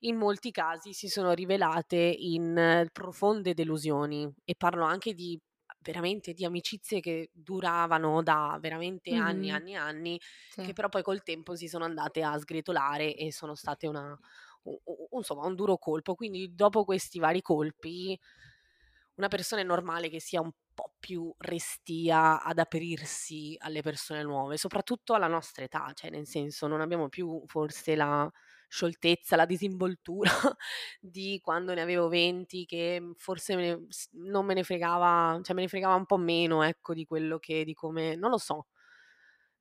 in 0.00 0.16
molti 0.16 0.50
casi 0.50 0.92
si 0.92 1.08
sono 1.08 1.32
rivelate 1.32 1.96
in 1.96 2.88
profonde 2.92 3.54
delusioni 3.54 4.30
e 4.44 4.54
parlo 4.56 4.84
anche 4.84 5.14
di 5.14 5.38
veramente 5.80 6.32
di 6.34 6.44
amicizie 6.44 7.00
che 7.00 7.30
duravano 7.32 8.22
da 8.22 8.58
veramente 8.60 9.14
anni, 9.14 9.50
Mh-mh. 9.50 9.50
anni, 9.50 9.74
anni, 9.76 10.20
che 10.60 10.72
Sì. 10.72 10.74
però 10.74 10.88
poi 10.88 11.02
col 11.02 11.22
tempo 11.22 11.54
si 11.56 11.68
sono 11.68 11.84
andate 11.84 12.22
a 12.22 12.38
sgretolare 12.38 13.14
e 13.14 13.32
sono 13.32 13.54
state 13.54 13.86
una 13.86 14.16
u 14.64 14.78
u 14.84 15.18
insomma 15.18 15.46
un 15.46 15.54
duro 15.54 15.78
colpo. 15.78 16.14
Quindi 16.14 16.54
dopo 16.54 16.84
questi 16.84 17.18
vari 17.18 17.40
colpi, 17.42 18.18
una 19.16 19.28
persona 19.28 19.62
è 19.62 19.64
normale 19.64 20.08
che 20.10 20.20
sia 20.20 20.40
un 20.40 20.50
po' 20.74 20.94
più 21.00 21.32
restia 21.38 22.42
ad 22.42 22.58
aprirsi 22.58 23.56
alle 23.58 23.82
persone 23.82 24.22
nuove, 24.22 24.56
soprattutto 24.58 25.14
alla 25.14 25.26
nostra 25.28 25.64
età, 25.64 25.90
cioè 25.94 26.10
nel 26.10 26.26
senso 26.26 26.66
non 26.68 26.80
abbiamo 26.80 27.08
più 27.08 27.42
forse 27.46 27.96
la 27.96 28.30
scioltezza, 28.68 29.36
la 29.36 29.46
disinvoltura 29.46 30.30
di 31.00 31.40
quando 31.42 31.74
ne 31.74 31.80
avevo 31.82 32.08
20 32.08 32.64
che, 32.66 33.00
mhmm, 33.00 33.12
forse 33.16 33.56
me 33.56 33.62
ne 33.76 33.86
non 34.12 34.44
me 34.46 34.54
ne 34.54 34.62
fregava 34.64 35.40
cioè 35.42 35.54
me 35.54 35.62
ne 35.62 35.68
fregava 35.68 35.94
un 35.94 36.06
po' 36.06 36.16
meno, 36.18 36.62
ecco, 36.62 36.94
di 36.94 37.04
quello 37.06 37.38
che 37.38 37.64
di 37.64 37.74
come 37.74 38.14
non 38.16 38.30
lo 38.30 38.38
so. 38.38 38.66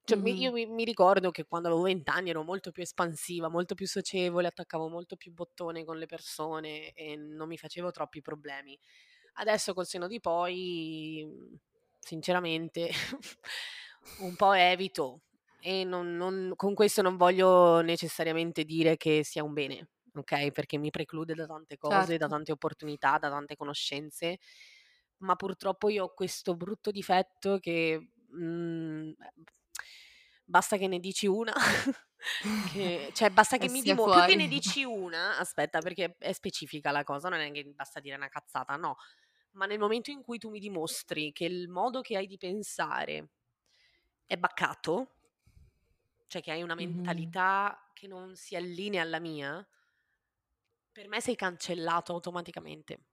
Cioè 0.04 0.18
mi 0.18 0.40
io 0.42 0.52
mi 0.54 0.66
mi 0.66 0.86
ricordo 0.86 1.32
che 1.32 1.46
quando 1.46 1.68
avevo 1.68 1.84
20 1.84 2.10
anni 2.10 2.30
ero 2.30 2.42
molto 2.44 2.72
più 2.72 2.82
espansiva, 2.82 3.50
molto 3.50 3.76
più 3.76 3.86
socievole, 3.88 4.48
attaccavo 4.48 4.88
molto 4.88 5.18
più 5.18 5.34
bottone 5.34 5.84
con 5.84 5.98
le 5.98 6.06
persone 6.06 6.94
e 6.94 7.16
non 7.18 7.48
mi 7.50 7.58
facevo 7.58 7.92
troppi 7.92 8.22
problemi. 8.22 8.78
Adesso 9.36 9.74
col 9.74 9.86
senno 9.86 10.08
di 10.08 10.20
poi, 10.22 11.26
mhmm, 11.26 11.56
sinceramente 12.00 12.90
un 14.22 14.36
po' 14.38 14.54
evito 14.54 15.24
e 15.60 15.84
non 15.84 16.16
non 16.16 16.54
con 16.56 16.74
questo 16.74 17.02
non 17.02 17.18
voglio 17.18 17.82
necessariamente 17.82 18.64
dire 18.64 18.98
che 18.98 19.24
sia 19.24 19.44
un 19.44 19.54
bene, 19.54 19.90
okay, 20.14 20.52
perché 20.52 20.78
mi 20.78 20.90
preclude 20.92 21.34
da 21.36 21.46
tante 21.48 21.78
cose, 21.78 22.18
da 22.18 22.28
Certo. 22.28 22.28
tante 22.28 22.52
opportunità, 22.52 23.18
da 23.18 23.30
tante 23.30 23.56
conoscenze, 23.56 24.38
ma 25.18 25.36
purtroppo 25.36 25.90
io 25.90 26.06
ho 26.06 26.14
questo 26.14 26.56
brutto 26.56 26.92
difetto 26.92 27.58
che, 27.60 28.12
mhmm, 28.30 29.14
basta 30.46 30.78
che 30.78 30.88
ne 30.88 31.00
dici 31.00 31.28
una 31.28 31.54
che 32.64 33.10
cioè 33.14 33.30
basta 33.32 33.58
che 33.58 33.70
mi 33.70 33.82
sia 33.82 33.82
dimo 33.82 34.08
più 34.10 34.22
che 34.24 34.36
ne 34.36 34.48
dici 34.48 34.84
una 34.84 35.38
aspetta 35.38 35.80
perché 35.80 36.16
è 36.20 36.34
specifica 36.34 36.92
la 36.92 37.04
cosa, 37.04 37.30
non 37.30 37.40
è 37.40 37.52
che 37.52 37.64
basta 37.66 38.00
dire 38.00 38.16
una 38.16 38.30
cazzata, 38.30 38.76
no, 38.76 38.96
ma 39.54 39.66
nel 39.66 39.80
momento 39.80 40.12
in 40.12 40.22
cui 40.24 40.38
tu 40.38 40.50
mi 40.50 40.60
dimostri 40.60 41.32
che 41.32 41.46
il 41.46 41.70
modo 41.70 42.02
che 42.02 42.18
hai 42.18 42.28
di 42.28 42.38
pensare 42.38 43.30
è 44.26 44.38
bacato 44.38 45.17
cioè 46.28 46.42
che 46.42 46.52
hai 46.52 46.62
una 46.64 46.76
mentalità 46.76 47.90
che 47.94 48.08
non 48.08 48.36
si 48.36 48.56
allinea 48.56 49.02
alla 49.02 49.20
mia 49.20 49.66
per 50.92 51.08
me 51.08 51.22
sei 51.22 51.36
cancellato 51.36 52.14
automaticamente. 52.14 53.06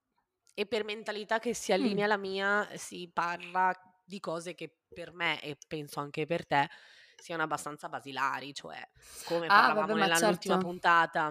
E 0.54 0.66
per 0.66 0.84
mentalità 0.84 1.38
che 1.38 1.54
si 1.54 1.72
allinea 1.72 2.04
Mh. 2.04 2.06
alla 2.06 2.16
mia 2.16 2.76
si 2.76 3.10
parla 3.12 3.72
di 4.04 4.20
cose 4.20 4.54
che 4.54 4.78
per 4.92 5.12
me, 5.12 5.40
e 5.42 5.56
penso 5.66 6.00
anche 6.00 6.26
per 6.26 6.46
te, 6.46 6.68
siano 7.16 7.42
abbastanza 7.42 7.88
basilari, 7.88 8.54
cioè 8.54 8.80
come 9.24 9.50
Ah, 9.50 9.74
vabbè, 9.74 9.92
parlavamo 9.92 9.94
ma 9.94 10.06
nella 10.06 10.18
l'ultima 10.18 10.56
certo. 10.56 10.58
puntata, 10.58 11.30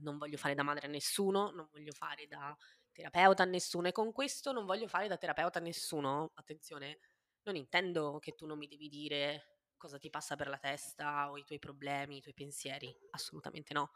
non 0.00 0.18
voglio 0.18 0.36
fare 0.38 0.54
da 0.54 0.62
madre 0.62 0.86
a 0.86 0.90
nessuno, 0.90 1.50
non 1.50 1.68
voglio 1.70 1.92
fare 1.92 2.26
da 2.26 2.56
terapeuta 2.92 3.42
a 3.42 3.46
nessuno 3.46 3.88
e 3.88 3.92
con 3.92 4.12
questo 4.12 4.52
non 4.52 4.64
voglio 4.66 4.88
fare 4.88 5.08
da 5.08 5.16
terapeuta 5.18 5.58
a 5.58 5.62
nessuno, 5.62 6.32
attenzione, 6.34 6.98
non 7.42 7.56
intendo 7.56 8.18
che 8.18 8.32
tu 8.34 8.46
non 8.46 8.58
mi 8.58 8.66
devi 8.68 8.88
dire 8.88 9.51
cosa 9.82 9.98
ti 9.98 10.10
passa 10.10 10.36
per 10.36 10.48
la 10.48 10.58
testa 10.58 11.28
o 11.30 11.36
i 11.36 11.44
tuoi 11.44 11.58
problemi, 11.58 12.18
i 12.18 12.20
tuoi 12.20 12.34
pensieri, 12.34 12.94
assolutamente 13.10 13.74
no. 13.74 13.90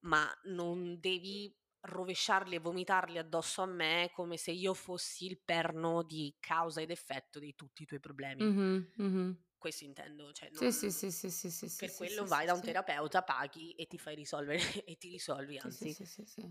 Ma 0.00 0.28
non 0.44 0.98
devi 1.00 1.54
rovesciarli 1.80 2.54
e 2.56 2.60
vomitarli 2.60 3.18
addosso 3.18 3.62
a 3.62 3.66
me 3.66 4.10
come 4.12 4.36
se 4.36 4.50
io 4.50 4.74
fossi 4.74 5.26
il 5.26 5.40
perno 5.44 6.02
di 6.02 6.36
causa 6.40 6.80
ed 6.80 6.90
effetto 6.90 7.38
di 7.38 7.54
tutti 7.54 7.82
i 7.82 7.86
tuoi 7.86 8.00
problemi. 8.00 8.46
Mh-mh, 8.46 8.78
mh-mh. 8.98 9.28
Questo 9.56 9.84
intendo, 9.84 10.32
cioè 10.32 10.50
non 10.50 10.70
sì, 10.72 10.90
sì, 10.90 11.10
sì, 11.10 11.10
sì, 11.30 11.50
sì, 11.50 11.68
per 11.76 11.88
sì, 11.88 11.88
quello 11.94 12.26
sì, 12.26 12.26
vai 12.26 12.46
da 12.46 12.54
un 12.54 12.62
terapeuta, 12.62 13.22
paghi 13.22 13.72
e 13.74 13.86
ti 13.86 13.98
fai 13.98 14.14
risolvere 14.14 14.58
e 14.84 14.96
ti 14.96 15.08
risolvi 15.10 15.58
anzi, 15.58 15.96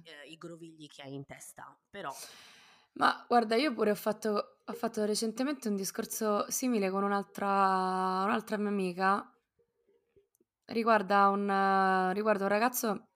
ehm, 0.04 0.30
i 0.32 0.38
grovigli 0.38 0.88
che 0.88 1.02
hai 1.04 1.14
in 1.14 1.26
testa. 1.26 1.80
Però 1.90 2.18
Ma 2.94 3.26
guarda, 3.28 3.56
io 3.56 3.74
pure 3.74 3.92
ho 3.92 3.96
fatto 3.96 4.57
ho 4.70 4.74
fatto 4.74 5.04
recentemente 5.06 5.68
un 5.68 5.76
discorso 5.76 6.50
simile 6.52 6.90
con 6.90 7.04
un'altra 7.04 7.46
un'altra 8.26 8.58
mia 8.58 8.70
amica 8.70 9.34
riguarda 10.66 11.30
un 11.30 12.12
riguardo 12.14 12.44
un 12.44 12.50
ragazzo 12.50 13.08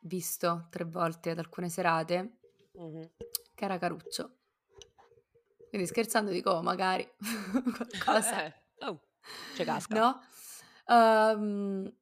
visto 0.00 0.66
3 0.70 0.84
volte 0.84 1.30
ad 1.30 1.38
alcune 1.38 1.68
serate 1.68 2.38
Mh-mh. 2.74 3.08
che 3.54 3.64
era 3.64 3.78
caruccio. 3.78 4.38
Quindi 5.68 5.86
scherzando 5.86 6.30
dico: 6.30 6.50
"Oh, 6.50 6.62
magari 6.62 7.06
qualcosa" 7.76 8.36
Eh, 8.36 8.52
oh, 8.86 9.00
ce 9.54 9.64
casca. 9.64 9.96
no, 9.96 10.20
uhm, 10.86 11.92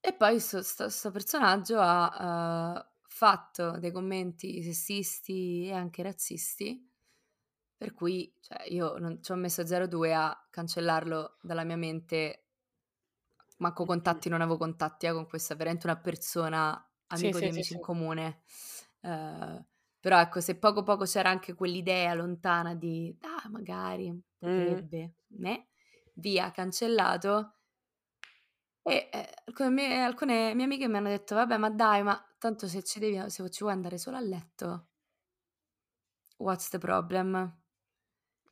e 0.00 0.14
poi 0.14 0.40
sto 0.40 0.62
sto 0.62 0.88
'sto 0.88 1.10
personaggio 1.10 1.78
ha, 1.80 2.74
uhm, 2.76 2.88
fatto 3.08 3.78
dei 3.78 3.92
commenti 3.92 4.62
sessisti 4.62 5.66
e 5.66 5.72
anche 5.72 6.02
razzisti, 6.02 6.89
per 7.80 7.94
cui, 7.94 8.30
cioè, 8.42 8.64
io 8.68 8.98
non 8.98 9.22
ci 9.22 9.32
ho 9.32 9.36
messo 9.36 9.64
0,2 9.64 10.12
a 10.12 10.46
cancellarlo 10.50 11.38
dalla 11.40 11.64
mia 11.64 11.76
mente. 11.78 12.42
Manco 13.58 13.84
contatti 13.84 14.28
non 14.30 14.40
avevo 14.40 14.56
contatti, 14.56 15.06
eh, 15.06 15.12
con 15.12 15.26
questa, 15.26 15.54
veramente 15.54 15.86
una 15.86 15.98
persona 16.00 16.82
Sì, 17.12 17.32
amico 17.32 17.38
di 17.40 17.44
sì, 17.44 17.50
sì, 17.50 17.62
amici 17.62 17.72
in 17.74 17.78
sì. 17.78 17.80
comune. 17.80 18.42
Uhm, 19.02 19.66
però 20.00 20.18
ecco, 20.20 20.40
se 20.40 20.56
poco, 20.58 20.82
poco 20.82 21.04
c'era 21.04 21.28
anche 21.30 21.54
quell'idea 21.54 22.14
lontana 22.14 22.74
di: 22.74 23.14
"Ah, 23.22 23.48
magari 23.50 24.18
potrebbe", 24.38 25.16
meh, 25.38 25.68
via, 26.14 26.50
cancellato. 26.52 27.56
E, 28.86 29.08
ehm, 29.12 29.24
alcune 29.46 29.70
mie 29.70 30.00
alcune 30.02 30.54
mie 30.54 30.64
amiche 30.64 30.88
mi 30.88 30.96
hanno 30.96 31.08
detto: 31.10 31.34
"Vabbè, 31.34 31.56
ma 31.58 31.68
dai, 31.70 32.02
ma 32.02 32.18
tanto 32.38 32.66
se 32.66 32.82
ci 32.82 32.98
devi 32.98 33.28
se 33.30 33.48
ci 33.50 33.60
vuoi 33.62 33.74
andare 33.74 33.98
solo 33.98 34.16
a 34.16 34.20
letto" 34.20 34.86
"what's 36.38 36.70
the 36.70 36.78
problem?" 36.78 37.52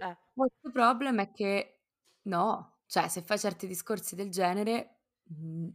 Eh. 0.01 0.17
The 0.63 0.71
problem 0.73 1.21
è 1.21 1.31
che 1.33 1.81
no. 2.23 2.79
Cioè, 2.87 3.09
se 3.09 3.23
fai 3.23 3.39
certi 3.39 3.67
discorsi 3.67 4.15
del 4.15 4.31
genere, 4.31 5.01
mhmm, 5.25 5.69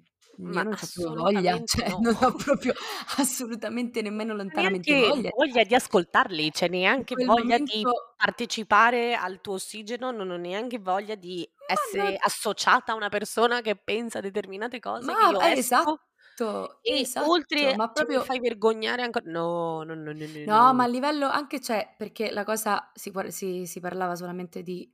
io 0.49 0.49
Ma 0.51 0.63
non 0.63 0.73
c'ho 0.73 0.87
proprio 0.91 1.13
voglia, 1.13 1.61
cioè 1.63 1.89
no. 1.99 1.99
non 1.99 2.17
ho 2.21 2.33
proprio 2.35 2.73
assolutamente 3.17 4.01
nemmeno 4.01 4.33
lontanamente 4.33 4.91
neanche 4.91 5.07
voglia. 5.07 5.29
voglia 5.29 5.63
di 5.63 5.75
ascoltarli, 5.75 6.51
cioè 6.51 6.69
neanche 6.69 7.15
voglia 7.19 7.59
di 7.59 7.81
momento 7.83 8.15
partecipare 8.15 9.15
al 9.15 9.41
tuo 9.41 9.53
ossigeno, 9.53 10.09
non 10.11 10.31
ho 10.31 10.37
neanche 10.37 10.79
voglia 10.79 11.13
di 11.15 11.47
Ma 11.67 11.75
essere 11.75 12.03
non 12.09 12.17
associata 12.19 12.93
a 12.93 12.95
una 12.95 13.09
persona 13.09 13.61
che 13.61 13.75
pensa 13.75 14.19
determinate 14.21 14.79
cose, 14.79 15.11
Ma 15.11 15.29
eh, 15.39 15.59
esco 15.59 15.99
esatto, 16.33 16.81
e 16.81 16.99
esatto, 16.99 17.71
oltre 17.71 17.75
ma 17.75 17.91
cioè 17.91 18.07
proprio 18.07 18.21
fai 18.21 18.39
vergognare 18.39 19.01
anco 19.03 19.19
no, 19.25 19.83
no, 19.83 19.95
no, 19.95 20.11
no, 20.13 20.27
no, 20.27 20.45
No, 20.45 20.73
ma 20.73 20.83
a 20.83 20.87
livello 20.87 21.27
anche 21.29 21.61
cioè, 21.61 21.95
perché 21.97 22.31
la 22.31 22.43
cosa 22.43 22.91
si 22.93 23.11
si 23.29 23.65
si 23.65 23.79
parlava 23.79 24.15
solamente 24.15 24.61
di 24.61 24.91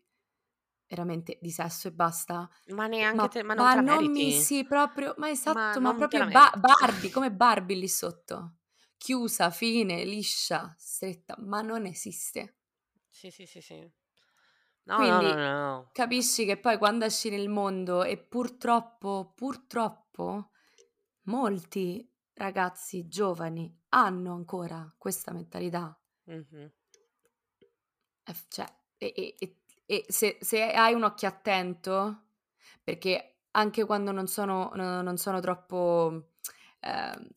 veramente 0.87 1.37
di 1.41 1.49
sesso 1.51 1.87
e 1.87 1.91
basta, 1.91 2.47
Ma 2.75 2.87
neanche 2.87 3.27
ma 3.27 3.29
te 3.29 3.43
ma 3.43 3.53
non 3.53 3.67
ma 3.67 3.73
te 3.73 3.81
non 3.81 4.11
mi 4.11 4.31
sì, 4.31 4.65
proprio 4.65 5.15
ma 5.17 5.29
Ma 5.45 5.65
esatto, 5.69 5.81
ma 5.81 5.93
te 6.07 6.07
proprio 6.07 6.23
Ba. 6.25 6.51
Barbie, 6.53 7.09
come 7.11 7.31
Barbie 7.31 7.75
lì 7.77 7.87
sotto. 7.87 8.57
Chiusa, 8.97 9.49
fine, 9.51 10.03
liscia, 10.05 10.75
stretta, 10.77 11.35
ma 11.39 11.61
non 11.61 11.85
esiste. 11.85 12.55
Sì, 13.11 13.29
sì, 13.31 13.45
sì, 13.45 13.61
sì. 13.61 13.91
No, 14.85 15.05
no, 15.07 15.21
no, 15.21 15.33
Quindi 15.33 15.35
no. 15.35 15.91
capisci 15.91 16.45
che 16.45 16.59
poi 16.59 16.77
quando 16.77 17.05
esci 17.05 17.29
nel 17.29 17.49
mondo 17.49 18.03
e 18.03 18.17
purtroppo, 18.17 19.31
purtroppo 19.35 20.48
molti 21.29 22.11
ragazzi 22.33 23.07
giovani 23.07 23.73
hanno 23.89 24.33
ancora 24.33 24.93
questa 24.97 25.31
mentalità. 25.31 25.97
Mh-mh. 26.27 26.69
E 28.29 28.33
f 28.33 28.45
cioè, 28.49 28.65
e 28.97 29.13
e 29.15 29.35
e 29.39 29.55
e 29.85 30.05
se 30.09 30.37
se 30.41 30.71
hai 30.71 30.93
un 30.93 31.03
occhio 31.03 31.27
attento, 31.27 32.27
perché 32.83 33.39
anche 33.51 33.85
quando 33.85 34.11
non 34.11 34.27
sono 34.27 34.71
no 34.75 35.01
non 35.01 35.17
sono 35.17 35.39
troppo, 35.39 36.31
ehm, 36.81 37.27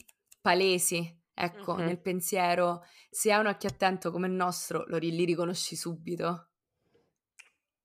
palesi, 0.41 1.21
ecco, 1.35 1.77
Mh-mh. 1.77 1.83
nel 1.83 2.01
pensiero, 2.01 2.83
se 3.11 3.33
hai 3.33 3.41
un 3.41 3.47
occhio 3.47 3.69
attento 3.71 4.11
come 4.11 4.27
il 4.27 4.35
nostro, 4.35 4.85
lo 4.87 4.99
li 4.99 5.25
riconosci 5.25 5.77
subito. 5.77 6.49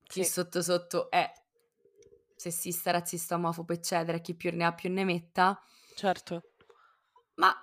Chi 0.07 0.23
Sì. 0.23 0.25
sotto 0.25 0.61
sotto 0.61 1.09
è 1.11 1.31
sessista, 2.35 2.91
razzista, 2.91 3.35
omofobo, 3.35 3.73
eccetera, 3.73 4.19
chi 4.19 4.35
più 4.35 4.51
ne 4.55 4.65
ha 4.65 4.73
più 4.73 4.89
ne 4.91 5.03
metta. 5.03 5.59
Certo. 5.97 6.43
Ma 7.35 7.53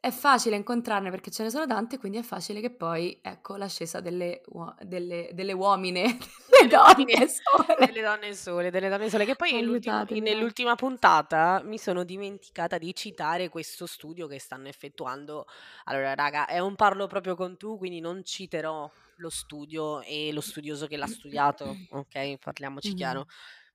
è 0.00 0.10
facile 0.10 0.56
incontrarne 0.56 1.10
perché 1.10 1.30
ce 1.30 1.44
ne 1.44 1.50
sono 1.50 1.66
tante, 1.66 1.98
quindi 1.98 2.18
è 2.18 2.22
facile 2.22 2.60
che 2.60 2.70
poi, 2.70 3.20
ecco, 3.22 3.56
l'ascesa 3.56 4.00
delle 4.00 4.42
uo 4.46 4.74
delle 4.82 5.30
delle 5.32 5.52
uomine, 5.52 6.16
delle 6.50 6.68
donne 6.68 7.28
sole. 7.28 7.76
delle 7.86 8.00
donne 8.02 8.34
sole, 8.34 8.70
delle 8.70 8.88
donne 8.88 9.10
sole, 9.10 9.24
che 9.24 9.36
poi 9.36 9.52
ra 9.82 10.04
nell'ultima 10.20 10.74
puntata 10.74 11.62
mi 11.64 11.78
sono 11.78 12.04
dimenticata 12.04 12.78
di 12.78 12.94
citare 12.94 13.48
questo 13.48 13.86
studio 13.86 14.26
che 14.26 14.38
stanno 14.38 14.68
effettuando. 14.68 15.46
Allora 15.84 16.14
raga, 16.14 16.46
è 16.46 16.58
un 16.58 16.74
parlo 16.76 17.06
proprio 17.06 17.34
con 17.34 17.56
tu, 17.56 17.78
quindi 17.78 18.00
non 18.00 18.22
citerò 18.24 18.90
lo 19.16 19.30
studio 19.30 20.00
e 20.02 20.32
lo 20.32 20.40
studioso 20.40 20.86
che 20.86 20.96
l'ha 20.96 21.06
studiato, 21.06 21.80
okay, 21.90 22.38
parliamoci 22.38 22.94
Mh-mh. 22.94 22.94
chiaro. 22.94 23.26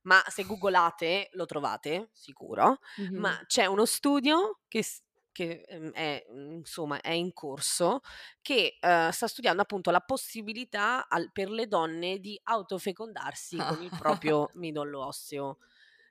Ma 0.08 0.22
se 0.28 0.44
googolate 0.44 1.28
lo 1.32 1.44
trovate, 1.46 2.10
sicuro, 2.12 2.78
ma 3.14 3.36
Mh-mh. 3.36 3.46
c'è 3.46 3.66
uno 3.66 3.84
studio 3.84 4.60
che 4.68 4.84
che, 5.32 5.62
ehm, 5.68 5.90
è, 5.92 6.24
mhmm, 6.30 6.52
insomma 6.58 7.00
è 7.00 7.12
in 7.12 7.32
corso, 7.32 8.00
che, 8.42 8.78
uhm, 8.80 9.10
sta 9.10 9.28
studiando 9.28 9.62
appunto 9.62 9.90
la 9.92 10.00
possibilità 10.00 11.08
al 11.08 11.30
per 11.32 11.48
le 11.50 11.68
donne 11.68 12.18
di 12.18 12.38
autofecondarsi 12.42 13.62
con 13.62 13.80
il 13.82 13.94
proprio 13.94 14.50
midollo 14.54 15.06
osseo. 15.06 15.58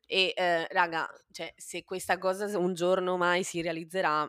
E, 0.05 0.33
ehm, 0.35 0.67
raga, 0.69 1.07
cioè 1.31 1.53
se 1.57 1.83
questa 1.83 2.17
cosa 2.17 2.57
un 2.57 2.73
giorno 2.73 3.17
mai 3.17 3.43
si 3.43 3.61
realizzerà 3.61 4.25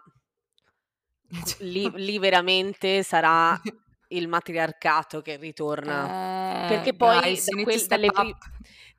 lì 1.60 1.90
lì 1.94 2.18
veramente 2.18 3.02
sarà 3.02 3.58
il 4.08 4.28
matriarcato 4.28 5.20
che 5.22 5.36
ritorna. 5.36 6.12
Eh, 6.12 6.12
Perché 6.64 6.94
poi 6.94 7.20
guys, 7.22 7.44
da 7.44 7.56
quel 7.60 7.86
dalle 7.86 8.10
pri. 8.10 8.34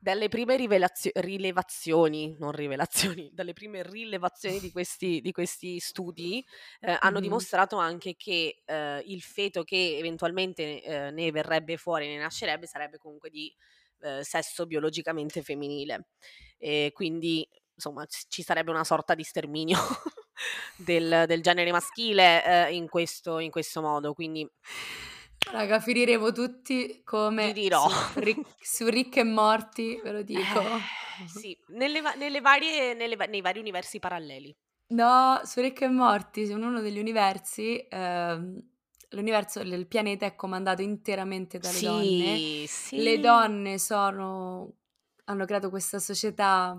Dalle 0.00 0.28
prime 0.28 0.56
rivelazio 0.56 1.10
rilevazioni, 1.16 2.34
non 2.38 2.52
rivelazioni, 2.52 3.30
dalle 3.34 3.52
prime 3.52 3.82
rilevazioni 3.82 4.58
di 4.60 4.70
questi 4.70 5.20
di 5.20 5.32
questi 5.32 5.78
studi, 5.78 6.44
ehm, 6.80 6.96
hanno 7.00 7.20
Mh-mh. 7.20 7.20
dimostrato 7.20 7.76
anche 7.76 8.16
che, 8.16 8.62
ehm, 8.64 9.02
il 9.04 9.20
feto 9.22 9.62
che 9.62 9.96
eventualmente, 9.98 10.82
ehm, 10.82 11.14
ne 11.14 11.30
verrebbe 11.32 11.76
fuori, 11.76 12.06
ne 12.08 12.18
nascerebbe, 12.18 12.66
sarebbe 12.66 12.98
comunque 12.98 13.30
di, 13.30 13.54
ehm, 14.00 14.22
sesso 14.22 14.66
biologicamente 14.66 15.42
femminile. 15.42 16.08
E 16.58 16.90
quindi, 16.94 17.46
insomma, 17.74 18.06
c 18.06 18.24
ci 18.28 18.42
sarebbe 18.42 18.70
una 18.70 18.84
sorta 18.84 19.14
di 19.14 19.22
sterminio 19.22 19.78
del 20.76 21.24
del 21.26 21.42
genere 21.42 21.70
maschile, 21.72 22.44
ehm, 22.68 22.74
in 22.74 22.88
questo 22.88 23.38
in 23.38 23.50
questo 23.50 23.80
modo, 23.82 24.14
quindi 24.14 24.48
Raga, 25.48 25.80
finiremo 25.80 26.32
tutti 26.32 27.00
come 27.04 27.52
dirò. 27.52 27.88
su 27.88 27.90
Rick 28.20 28.44
su 28.60 28.86
Rick 28.88 29.16
e 29.16 29.24
Morty, 29.24 30.00
ve 30.00 30.12
lo 30.12 30.22
dico. 30.22 30.62
Eh, 30.62 31.26
sì, 31.26 31.56
nelle 31.68 32.00
nelle 32.16 32.40
varie 32.40 32.94
nelle 32.94 33.16
nei 33.26 33.40
vari 33.40 33.58
universi 33.58 33.98
paralleli. 33.98 34.54
No, 34.92 35.40
su 35.44 35.60
Rick 35.60 35.82
e 35.82 35.88
Morty, 35.88 36.50
in 36.50 36.62
uno 36.64 36.80
degli 36.80 36.98
universi, 36.98 37.86
ehm, 37.88 38.60
l'universo 39.10 39.60
il 39.60 39.86
pianeta 39.86 40.26
è 40.26 40.34
comandato 40.34 40.82
interamente 40.82 41.60
dalle 41.60 41.80
donne. 41.80 42.42
Sì, 42.42 42.64
Le 42.94 43.18
sì. 43.18 43.20
donne 43.20 43.78
sono 43.78 44.74
hanno 45.24 45.44
creato 45.44 45.70
questa 45.70 46.00
società 46.00 46.76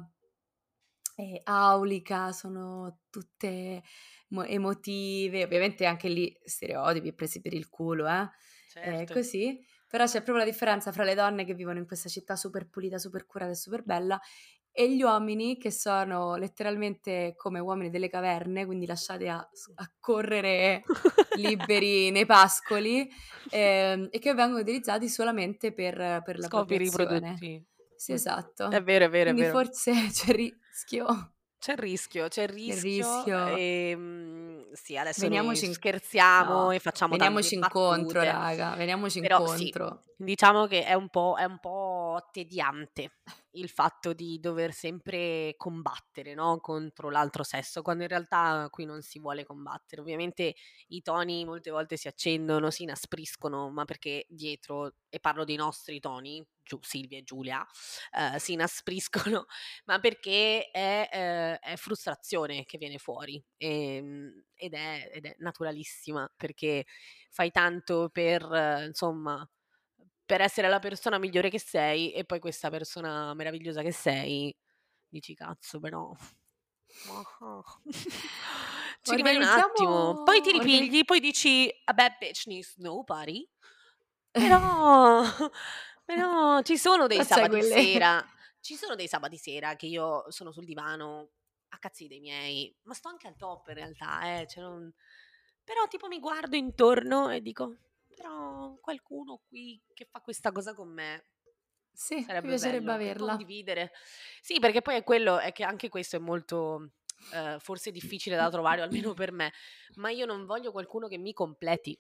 ehm, 1.17 1.39
aulica, 1.45 2.32
sono 2.32 3.02
tutte 3.10 3.84
mo 4.30 4.43
emotive, 4.43 5.43
ovviamente 5.43 5.86
anche 5.86 6.08
lì 6.10 6.38
stereotipi, 6.43 7.13
presi 7.13 7.41
per 7.41 7.54
il 7.54 7.69
culo, 7.69 8.08
eh, 8.08 8.30
ehm, 8.79 9.05
Certo. 9.05 9.13
così, 9.13 9.60
però 9.88 10.05
c'è 10.05 10.21
proprio 10.21 10.38
la 10.45 10.45
differenza 10.49 10.91
fra 10.91 11.03
le 11.03 11.15
donne 11.15 11.45
che 11.45 11.53
vivono 11.53 11.79
in 11.79 11.86
questa 11.88 12.10
città 12.10 12.36
super 12.36 12.67
pulita, 12.69 12.97
super 12.97 13.25
curata 13.25 13.51
e 13.51 13.55
super 13.55 13.84
bella, 13.84 14.19
e 14.71 14.93
gli 14.95 15.01
uomini 15.03 15.57
che 15.57 15.71
sono 15.71 16.36
letteralmente 16.36 17.34
come 17.36 17.60
uomini 17.60 17.89
delle 17.89 18.10
caverne, 18.10 18.65
quindi 18.65 18.86
lasciati 18.86 19.27
a 19.27 19.38
a 19.75 19.91
correre 19.99 20.86
liberi 21.31 22.12
nei 22.12 22.25
pascoli, 22.25 23.10
ehm, 23.49 24.07
e 24.12 24.19
che 24.19 24.34
vengono 24.34 24.62
utilizzati 24.62 25.10
solamente 25.10 25.73
per 25.73 26.21
per 26.23 26.39
la 26.39 26.47
Scopi 26.47 26.75
riproduttivi. 26.77 27.65
Sì, 27.95 28.12
Mh. 28.12 28.21
È 28.67 28.81
esatto. 28.81 28.81
vero, 28.81 29.05
è 29.05 29.10
vero, 29.10 29.31
è 29.31 29.34
Quindi 29.34 29.45
vero. 29.45 29.57
forse 29.57 29.91
c'è 30.12 30.34
rischio. 30.34 31.34
C'è 31.62 31.74
il 31.74 31.78
rischio, 31.78 32.28
c'è 32.28 32.41
il 32.41 32.50
rischio, 32.50 32.80
rischio. 32.80 33.38
ehm, 33.45 34.71
sì 34.74 34.97
adesso 34.97 35.28
Veniamoci 35.28 35.65
in 35.65 35.74
scherziamo 35.74 36.54
no, 36.63 36.71
e 36.71 36.80
facciamo 36.80 37.17
veniamoci 37.17 37.54
incontro 37.56 38.19
battute, 38.19 38.26
raga, 38.26 38.74
veniamoci 38.76 39.19
però 39.19 39.45
sì, 39.45 39.67
incontro. 39.67 40.04
diciamo 40.15 40.65
che 40.65 40.84
è 40.84 40.93
un 40.93 41.10
po' 41.10 41.36
è 41.38 41.43
un 41.43 41.60
po' 41.60 41.69
tediante 42.32 43.19
il 43.52 43.69
fatto 43.69 44.13
di 44.13 44.39
dover 44.39 44.74
sempre 44.74 45.54
combattere, 45.58 46.34
no, 46.34 46.60
contro 46.60 47.10
l'altro 47.10 47.43
sesso, 47.43 47.82
quando 47.82 48.04
in 48.04 48.10
realtà 48.10 48.67
qui 48.69 48.86
non 48.86 49.02
si 49.02 49.19
vuole 49.19 49.43
combattere. 49.45 50.02
Ovviamente 50.02 50.56
i 50.88 51.02
toni 51.02 51.45
molte 51.45 51.69
volte 51.71 51.97
si 51.97 52.08
accendono, 52.08 52.69
si 52.71 52.84
inaspriscono, 52.84 53.69
ma 53.71 53.86
perché 53.86 54.26
dietro 54.30 54.95
e 55.10 55.19
parlo 55.19 55.43
dei 55.43 55.56
nostri 55.58 56.00
toni, 56.00 56.45
Giu 56.63 56.80
Silvia 56.82 57.17
e 57.17 57.24
Giulia, 57.24 57.65
ehm, 58.15 58.38
si 58.38 58.54
inaspriscono, 58.54 59.45
ma 59.86 60.00
perché 60.00 60.69
è 60.71 61.10
ehm, 61.12 61.56
è 61.60 61.76
frustrazione 61.76 62.65
che 62.65 62.78
viene 62.78 62.97
fuori, 62.97 63.43
ehm, 63.58 64.43
ed 64.56 64.74
è 64.74 65.10
ed 65.13 65.26
è 65.26 65.36
naturalissima, 65.39 66.32
perché 66.36 66.86
fai 67.30 67.52
tanto 67.52 68.10
per, 68.12 68.41
insomma, 68.88 69.47
per 70.32 70.39
essere 70.39 70.70
la 70.70 70.80
persona 70.80 71.17
migliore 71.17 71.50
che 71.50 71.60
sei 71.60 72.13
e 72.13 72.24
poi 72.24 72.39
questa 72.39 72.70
persona 72.70 73.34
meravigliosa 73.34 73.82
che 73.82 73.91
sei, 73.91 74.56
dici: 75.10 75.34
"Cazzo 75.34 75.82
però, 75.82 76.10
ah-ah." 77.10 77.62
Ci 79.04 79.15
rimani 79.15 79.38
un 79.38 79.44
attimo, 79.44 80.24
poi 80.24 80.39
ti 80.39 80.54
ripigli, 80.54 81.04
poi 81.04 81.20
dici: 81.20 81.70
"A 81.84 81.91
bad 81.91 82.15
bitch 82.17 82.46
needs 82.46 82.78
nobody." 82.78 83.46
Però 84.32 85.22
però 86.06 86.62
ci 86.62 86.78
sono 86.78 87.08
dei 87.08 87.17
c'hai 87.17 87.26
sabati 87.26 87.50
quelle 87.50 87.82
sera 87.82 88.26
ci 88.62 88.76
sono 88.76 88.96
dei 88.96 89.10
sabati 89.10 89.38
sera 89.38 89.76
che 89.76 89.88
io 89.88 90.32
sono 90.32 90.54
sul 90.54 90.63
divano 90.63 91.32
a 91.74 91.78
cazzi 91.78 92.08
dei 92.08 92.22
miei, 92.22 92.74
ma 92.84 92.94
sto 92.94 93.10
anche 93.10 93.28
al 93.28 93.36
top 93.36 93.67
in 93.67 93.74
realtà, 93.74 94.39
eh, 94.39 94.48
cioè 94.48 94.63
non 94.63 94.94
però 95.62 95.88
tipo 95.89 96.08
mi 96.08 96.20
guardo 96.20 96.56
intorno 96.56 97.30
e 97.30 97.41
dico: 97.41 97.76
"Però 98.21 98.77
qualcuno 98.79 99.41
qui 99.47 99.81
che 99.93 100.05
fa 100.05 100.21
questa 100.21 100.51
cosa 100.51 100.73
con 100.73 100.89
me, 100.93 101.25
Sì, 101.93 102.17
mi 102.39 102.49
sarebbe 102.49 102.49
piacerebbe 102.49 102.91
bello 102.91 103.01
e 103.03 103.13
averla. 103.13 103.15
condividere." 103.15 103.91
Sì, 104.41 104.60
perché 104.60 104.81
poi 104.81 104.95
è 104.97 105.03
quello, 105.03 105.39
è 105.39 105.51
che 105.51 105.63
anche 105.63 105.89
questo 105.89 106.15
è 106.17 106.19
molto, 106.19 106.91
ehm, 107.29 107.60
forse 107.60 107.91
difficile 107.91 108.36
da 108.36 108.49
trovare, 108.49 108.81
almeno 108.81 109.13
per 109.13 109.31
me, 109.31 109.51
ma 109.95 110.10
io 110.12 110.25
non 110.25 110.45
voglio 110.45 110.71
qualcuno 110.71 111.07
che 111.07 111.17
mi 111.17 111.34
completi. 111.34 111.97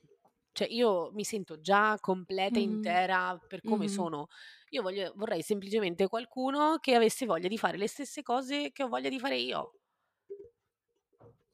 Cioè 0.53 0.67
io 0.69 1.11
mi 1.13 1.23
sento 1.23 1.61
già 1.61 1.97
completa 1.99 2.59
Mh-mh. 2.59 2.59
intera 2.59 3.37
per 3.47 3.63
come 3.63 3.87
Mh-mh. 3.87 3.87
sono. 3.87 4.27
Io 4.69 4.81
voglio 4.81 5.13
vorrei 5.15 5.41
semplicemente 5.43 6.07
qualcuno 6.07 6.77
che 6.79 6.93
avesse 6.95 7.25
voglia 7.25 7.47
di 7.47 7.57
fare 7.57 7.77
le 7.77 7.87
stesse 7.87 8.21
cose 8.23 8.71
che 8.73 8.83
ho 8.83 8.87
voglia 8.89 9.09
di 9.09 9.19
fare 9.19 9.37
io. 9.37 9.71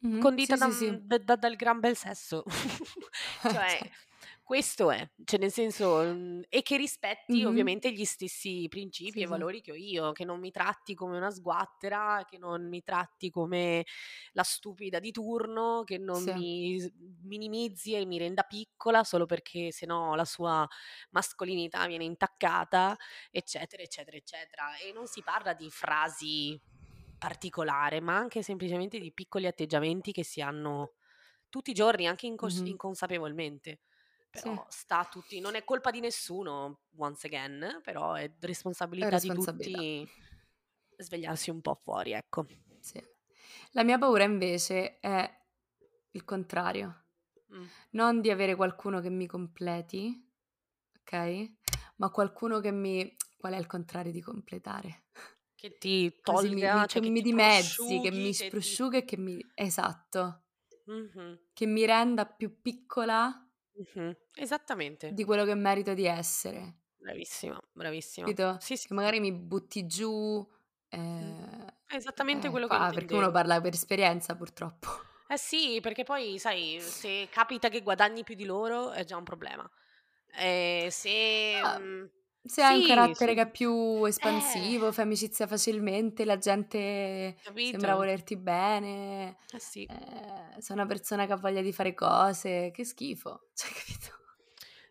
Mh-mh. 0.04 0.26
Condita 0.26 0.56
Sì, 0.56 0.58
da 0.58 0.68
sì, 0.68 0.72
sì. 0.74 1.00
d 1.10 1.18
da 1.28 1.36
dal 1.36 1.56
gran 1.56 1.80
bel 1.80 1.96
sesso. 1.96 2.44
Eh, 2.46 2.80
Cioè, 3.48 3.68
cer 3.68 3.90
questo 4.48 4.92
è. 4.92 5.06
Cioè 5.26 5.40
nel 5.40 5.52
senso, 5.52 5.98
mhmm, 6.06 6.44
e 6.48 6.62
che 6.62 6.78
rispetti 6.78 7.44
Mh-mh. 7.44 7.44
ovviamente 7.44 7.92
gli 7.92 8.06
stessi 8.06 8.66
principi 8.70 9.20
Sì, 9.20 9.24
e 9.24 9.28
valori 9.28 9.60
che 9.62 9.72
ho 9.72 9.76
io, 9.76 10.14
che 10.14 10.24
non 10.24 10.40
mi 10.40 10.52
tratti 10.52 10.94
come 10.96 11.18
una 11.18 11.30
sguattera, 11.32 12.24
che 12.26 12.38
non 12.38 12.68
mi 12.70 12.82
tratti 12.82 13.30
come 13.30 13.86
la 14.32 14.44
stupida 14.44 15.00
di 15.00 15.12
turno, 15.12 15.84
che 15.84 15.98
non 15.98 16.24
Sì. 16.24 16.32
mi 16.32 16.80
minimizzi 17.24 17.94
e 17.96 18.06
mi 18.06 18.18
renda 18.18 18.44
piccola 18.44 19.04
solo 19.04 19.26
perché 19.26 19.72
se 19.74 19.86
no 19.86 20.16
la 20.16 20.26
sua 20.26 20.66
mascolinità 21.12 21.86
viene 21.86 22.06
intaccata, 22.06 22.96
eccetera, 23.32 23.84
eccetera, 23.84 24.16
eccetera. 24.18 24.78
E 24.78 24.94
non 24.94 25.08
si 25.08 25.22
parla 25.24 25.54
di 25.54 25.70
frasi 25.70 26.60
particolare, 27.18 28.00
ma 28.02 28.16
anche 28.18 28.44
semplicemente 28.44 29.00
di 29.00 29.12
piccoli 29.14 29.48
atteggiamenti 29.48 30.12
che 30.12 30.24
si 30.24 30.42
hanno 30.42 30.94
tutti 31.50 31.72
i 31.72 31.74
giorni, 31.74 32.08
anche 32.08 32.28
incos 32.28 32.62
Mh-mh. 32.62 32.66
inconsapevolmente. 32.66 33.80
Sì. 34.32 34.42
Però 34.42 34.66
sta 34.70 35.00
a 35.00 35.06
tutti 35.06 35.40
non 35.40 35.56
è 35.56 35.64
colpa 35.64 35.90
di 35.92 36.00
nessuno, 36.00 36.82
once 36.98 37.28
again, 37.28 37.82
però 37.84 38.14
è 38.14 38.24
È 38.24 38.30
responsabilità 38.46 39.10
di 39.10 39.28
responsabilità. 39.28 39.78
tutti 39.78 40.10
svegliarsi 40.98 41.50
un 41.50 41.62
po' 41.62 41.76
fuori, 41.76 42.12
ecco. 42.12 42.46
Sì. 42.80 43.02
La 43.72 43.84
mia 43.84 43.98
paura 43.98 44.24
invece 44.24 45.00
è 45.00 45.30
il 46.12 46.24
contrario. 46.24 47.06
Mh. 47.48 47.64
Non 47.92 48.22
di 48.22 48.30
avere 48.30 48.56
qualcuno 48.56 49.00
che 49.02 49.10
mi 49.10 49.28
completi, 49.28 50.30
okay, 51.00 51.58
ma 51.98 52.10
qualcuno 52.10 52.60
che 52.60 52.72
mi 52.72 53.16
qual 53.38 53.54
è 53.54 53.58
il 53.58 53.68
contrario 53.68 54.12
di 54.12 54.22
completare? 54.22 55.06
Che 55.56 55.78
ti 55.78 56.14
tolga, 56.22 56.74
mi 56.76 56.82
che 56.82 56.88
cioè 56.88 57.02
che 57.02 57.10
mi 57.10 57.22
dimezzi, 57.22 57.78
che 57.78 57.86
mi 57.86 58.02
prosciughi, 58.02 58.02
che 58.02 58.12
ti 58.12 58.34
sprosciuga 58.34 58.98
e 58.98 59.06
che 59.06 59.18
mi 59.18 59.46
esatto. 59.54 60.44
Mh-mh. 60.86 61.40
Che 61.54 61.66
mi 61.66 61.86
renda 61.86 62.26
più 62.26 62.62
piccola 62.62 63.47
Mh-mh. 63.78 64.16
Esattamente. 64.36 65.08
di 65.10 65.26
quello 65.26 65.44
che 65.44 65.54
merito 65.54 65.94
di 65.94 66.06
essere. 66.06 66.84
Bravissima, 67.00 67.60
bravissima. 67.74 68.32
Capito? 68.32 68.58
Sì, 68.60 68.76
sì, 68.78 68.88
Che 68.88 68.94
sì. 68.94 68.94
magari 68.94 69.20
mi 69.20 69.32
butti 69.34 69.86
giù, 69.86 70.46
ehm, 70.90 71.66
È 71.86 71.96
esattamente 71.96 72.50
eh, 72.50 72.50
quello 72.50 72.70
che 72.70 72.78
qua 72.78 72.92
perché 72.94 73.16
uno 73.16 73.32
intendevo. 73.32 73.32
parla 73.32 73.62
per 73.62 73.74
esperienza 73.74 74.36
purtroppo. 74.36 74.88
Eh 75.30 75.38
sì, 75.38 75.80
perché 75.82 76.04
poi 76.04 76.40
sai, 76.40 76.80
se 76.80 77.28
capita 77.30 77.68
che 77.68 77.82
guadagni 77.82 78.24
più 78.24 78.34
di 78.34 78.46
loro 78.46 78.92
è 78.92 79.04
già 79.04 79.18
un 79.18 79.26
problema. 79.26 79.70
Ehm, 80.36 80.88
se 80.90 81.62
Ah, 81.62 81.80
mhmm, 81.80 82.10
se 82.48 82.64
hai 82.64 82.76
un 82.76 82.82
sì, 82.82 82.84
carattere 82.84 83.34
sì. 83.34 83.36
che 83.36 83.42
è 83.44 83.52
più 83.52 84.06
Eh, 84.22 84.78
espansivo, 84.86 84.92
fai 84.92 85.06
amicizia 85.06 85.48
facilmente, 85.48 86.26
la 86.26 86.38
gente 86.38 87.36
sembra 87.60 87.96
capito? 87.96 87.96
volerti 87.96 88.38
bene, 88.38 89.38
Eh 89.54 89.60
sì. 89.60 89.86
ehm, 89.86 90.58
sei 90.60 90.76
una 90.76 90.86
persona 90.86 91.26
che 91.26 91.34
ha 91.34 91.38
voglia 91.38 91.62
di 91.62 91.74
fare 91.74 91.94
cose, 91.94 92.72
che 92.72 92.84
schifo, 92.86 93.48
cioè 93.54 93.70
capito? 93.72 94.16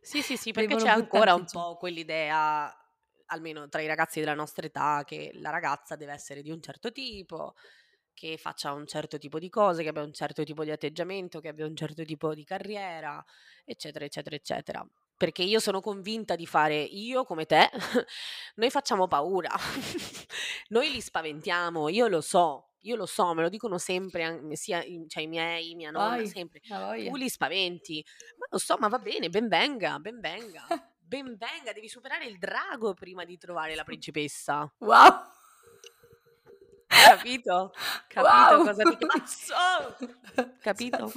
Sì, 0.01 0.23
sì, 0.23 0.37
sì, 0.37 0.53
perché 0.53 0.77
Devono 0.77 0.77
c'è 0.77 0.89
ancora 0.91 1.35
buttarti 1.35 1.35
un 1.35 1.49
giù. 1.49 1.51
po' 1.51 1.77
quell'idea, 1.77 2.73
almeno 3.27 3.69
tra 3.69 3.81
i 3.81 3.87
ragazzi 3.87 4.21
della 4.21 4.35
nostra 4.35 4.67
età, 4.67 5.03
che 5.05 5.31
la 5.35 5.51
ragazza 5.51 5.97
deve 5.97 6.13
essere 6.13 6.43
di 6.43 6.51
un 6.51 6.61
certo 6.63 6.93
tipo, 6.93 7.55
che 8.15 8.37
faccia 8.39 8.73
un 8.73 8.87
certo 8.87 9.19
tipo 9.19 9.39
di 9.39 9.49
cose, 9.49 9.83
che 9.83 9.89
abbia 9.89 10.03
un 10.03 10.13
certo 10.13 10.45
tipo 10.45 10.63
di 10.65 10.71
atteggiamento, 10.71 11.41
che 11.41 11.49
abbia 11.49 11.67
un 11.67 11.75
certo 11.77 12.05
tipo 12.05 12.35
di 12.35 12.45
carriera, 12.45 13.23
eccetera, 13.65 14.05
eccetera, 14.05 14.37
eccetera. 14.37 14.87
Perché 15.17 15.43
io 15.43 15.61
sono 15.61 15.81
convinta 15.81 16.37
di 16.37 16.47
fare 16.47 16.77
io 16.77 17.25
come 17.25 17.47
te, 17.47 17.71
noi 18.57 18.71
facciamo 18.71 19.09
paura, 19.09 19.51
noi 20.69 20.91
li 20.91 21.01
spaventiamo, 21.01 21.89
io 21.89 22.07
lo 22.07 22.21
so, 22.21 22.73
io 22.81 22.97
lo 22.97 23.07
so, 23.07 23.33
me 23.33 23.43
lo 23.43 23.49
dicono 23.49 23.79
sempre, 23.79 24.41
sia 24.53 24.83
i, 24.83 25.05
cioè 25.09 25.23
i 25.23 25.27
miei, 25.27 25.75
mia 25.75 25.91
nonna, 25.91 26.17
Vai, 26.17 26.27
sempre. 26.27 26.61
Tu 26.61 27.17
li 27.17 27.29
spaventi, 27.31 28.05
ma 28.39 28.47
lo 28.51 28.59
so, 28.59 28.77
ma 28.79 28.89
va 28.89 28.99
bene, 28.99 29.29
ben 29.31 29.49
venga, 29.49 29.99
ben 29.99 30.21
venga. 30.21 30.67
Ben 31.07 31.37
venga, 31.37 31.73
devi 31.73 31.89
superare 31.89 32.25
il 32.27 32.37
drago 32.37 32.93
prima 32.93 33.25
di 33.25 33.39
trovare 33.39 33.77
la 33.77 33.85
principessa. 33.85 34.69
Wow! 34.79 35.23
Capito? 36.89 37.73
Capito 38.09 38.57
Wow! 38.57 38.65
cosa 38.65 38.83
ti 38.83 39.07
cazzo? 39.07 40.57
Capito? 40.61 41.13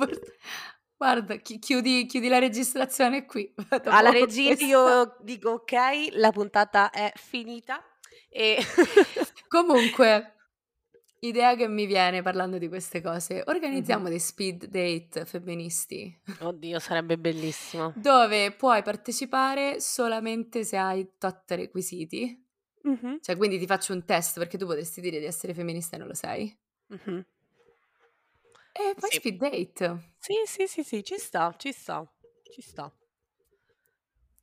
Guarda, 0.99 1.37
chi 1.37 1.59
chiudi 1.59 2.05
chiudi 2.07 2.27
la 2.27 2.39
registrazione 2.39 3.25
qui, 3.25 3.53
Alla 3.87 4.11
dopo 4.11 4.11
regia 4.11 4.47
questa 4.47 4.65
io 4.65 5.15
dico 5.21 5.49
ok, 5.51 5.71
la 6.11 6.31
puntata 6.31 6.89
è 6.89 7.09
finita 7.15 7.81
e 8.27 8.57
Comunque, 9.47 10.35
idea 11.21 11.55
che 11.55 11.69
mi 11.69 11.85
viene 11.85 12.21
parlando 12.21 12.57
di 12.57 12.67
queste 12.67 13.01
cose, 13.01 13.35
Mh-mh. 13.35 13.43
organizziamo 13.47 14.09
dei 14.09 14.19
speed 14.19 14.65
date 14.65 15.25
femministi, 15.25 16.21
Oddio, 16.39 16.79
sarebbe 16.79 17.17
bellissimo. 17.17 17.93
dove 17.93 18.51
puoi 18.51 18.83
partecipare 18.83 19.79
solamente 19.79 20.65
se 20.65 20.75
hai 20.77 21.07
tot 21.17 21.49
requisiti. 21.51 22.45
Mh-mh. 22.83 23.19
Cioè, 23.21 23.37
quindi 23.37 23.57
ti 23.57 23.65
faccio 23.65 23.93
un 23.93 24.03
test, 24.05 24.37
perché 24.37 24.57
tu 24.57 24.65
potresti 24.65 24.99
dire 25.01 25.19
di 25.19 25.25
essere 25.25 25.53
femminista 25.53 25.95
e 25.95 25.99
non 25.99 26.07
lo 26.09 26.13
sei. 26.13 26.53
Mh-mh. 26.87 27.25
E 28.75 28.95
poi 28.97 29.09
Sì. 29.09 29.17
speed 29.17 29.37
date. 29.39 30.13
Sì, 30.17 30.33
sì, 30.45 30.67
sì, 30.67 30.83
sì, 30.83 31.03
ci 31.03 31.17
sta, 31.17 31.53
ci 31.57 31.71
sta, 31.71 32.05
ci 32.51 32.61
sta. 32.61 32.91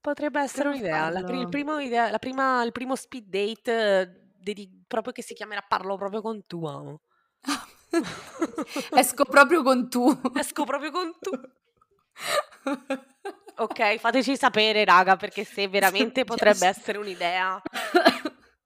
Potrebbe 0.00 0.40
essere 0.40 0.68
un'idea. 0.68 1.10
La 1.10 1.22
pri 1.22 1.38
il 1.38 1.44
farlo. 1.44 1.48
primo 1.48 1.78
idea 1.78 2.10
la 2.10 2.18
prima 2.18 2.62
il 2.62 2.72
primo 2.72 2.94
speed 2.96 3.24
date 3.28 4.32
dedi 4.38 4.84
proprio 4.86 5.12
che 5.12 5.22
si 5.22 5.34
chiamerà 5.34 5.62
"Parlo 5.66 5.96
proprio 5.96 6.20
con 6.22 6.46
tuo". 6.46 7.00
Esco 8.94 9.24
proprio 9.24 9.62
con 9.62 9.88
tu. 9.90 10.06
Esco 10.34 10.64
proprio 10.64 10.90
con 10.90 11.12
tu. 11.20 11.30
Okay, 13.58 13.96
fateci 13.98 14.36
sapere 14.36 14.84
raga, 14.84 15.16
perché 15.16 15.42
se 15.44 15.66
veramente 15.66 16.24
potrebbe 16.24 16.66
essere 16.66 16.98
un'idea, 16.98 17.58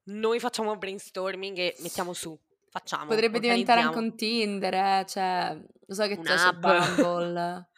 noi 0.06 0.40
facciamo 0.40 0.76
brainstorming 0.76 1.56
e 1.58 1.76
mettiamo 1.78 2.12
su. 2.12 2.36
Facciamo, 2.72 3.24
Potrebbe 3.30 3.40
diventare 3.40 3.80
anche 3.80 3.98
un 3.98 4.14
Tinder, 4.14 4.72
eh, 4.74 5.04
cioè, 5.06 5.60
lo 5.86 5.94
so 5.94 6.06
che 6.06 6.20
c'è 6.20 6.52
Un'app. 6.52 6.64
Bumble, 6.64 7.68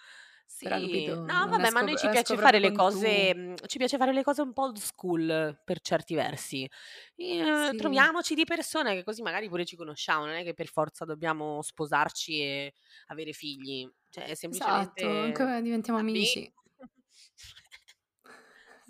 Sì. 0.47 1.19
capito, 1.21 1.23
No, 1.25 1.47
vabbè, 1.49 1.71
ma 1.71 1.81
esco 1.81 1.83
noi 1.83 1.97
p 1.97 1.97
ci 1.97 2.09
piace 2.09 2.37
fare 2.37 2.59
le 2.59 2.71
cose 2.73 3.35
mhmm, 3.35 3.55
ci 3.67 3.79
piace 3.79 3.97
fare 3.97 4.13
le 4.13 4.23
cose 4.23 4.43
un 4.43 4.53
po' 4.53 4.63
old 4.65 4.77
school 4.79 5.61
per 5.65 5.81
certi 5.81 6.15
versi. 6.15 6.69
Ehm, 7.17 7.73
Sì. 7.73 7.75
troviamoci 7.75 8.35
di 8.35 8.45
persone 8.45 8.95
che 8.95 9.03
così 9.05 9.23
magari 9.23 9.49
pure 9.49 9.65
ci 9.65 9.77
conosciamo, 9.77 10.27
non 10.27 10.35
è 10.37 10.45
che 10.45 10.55
per 10.55 10.67
forza 10.69 11.05
dobbiamo 11.05 11.63
sposarci 11.63 12.41
e 12.43 12.75
avere 13.07 13.33
figli. 13.33 13.89
Cioè, 14.11 14.27
è 14.27 14.35
Esatto, 14.51 15.09
semplicemente 15.15 15.23
anche 15.23 15.61
diventiamo 15.63 15.99
vabbè. 15.99 16.01
amici. 16.01 16.53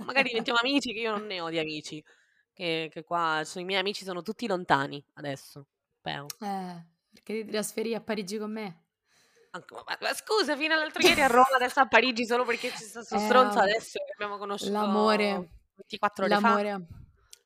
Magari 0.05 0.29
diventiamo 0.29 0.59
amici, 0.61 0.93
che 0.93 1.01
io 1.01 1.13
non 1.17 1.27
ne 1.27 1.41
ho 1.41 1.49
di 1.51 1.59
amici. 1.59 2.03
Che 2.53 2.89
che 2.93 3.05
qua 3.05 3.43
so 3.45 3.61
i 3.61 3.65
miei 3.65 3.81
amici 3.81 4.05
sono 4.05 4.23
tutti 4.23 4.47
lontani 4.47 5.05
adesso. 5.15 5.67
Peu. 6.03 6.27
Eh, 6.41 6.85
perché 7.13 7.45
ti 7.45 7.51
trasferì 7.51 7.95
a 7.95 8.01
Parigi 8.01 8.39
con 8.39 8.53
me? 8.53 8.81
Anc 9.53 9.71
ma 9.73 9.99
ma 10.01 10.15
scusa, 10.15 10.57
fino 10.57 10.75
all'altro 10.75 11.07
ieri 11.07 11.21
a 11.23 11.27
Roma, 11.29 11.55
adesso 11.57 11.81
a 11.81 11.87
Parigi 11.87 12.25
solo 12.27 12.45
perché 12.45 12.71
c'è 12.71 12.77
sta 12.77 13.03
'sto 13.03 13.17
Eh, 13.17 13.19
stronzo 13.21 13.59
adesso 13.59 13.99
che 14.05 14.13
abbiamo 14.15 14.39
conosciuto 14.39 14.73
l'amore, 14.73 15.51
24 15.77 16.25
ore 16.25 16.35
fa. 16.35 16.41
l'amore, 16.41 16.87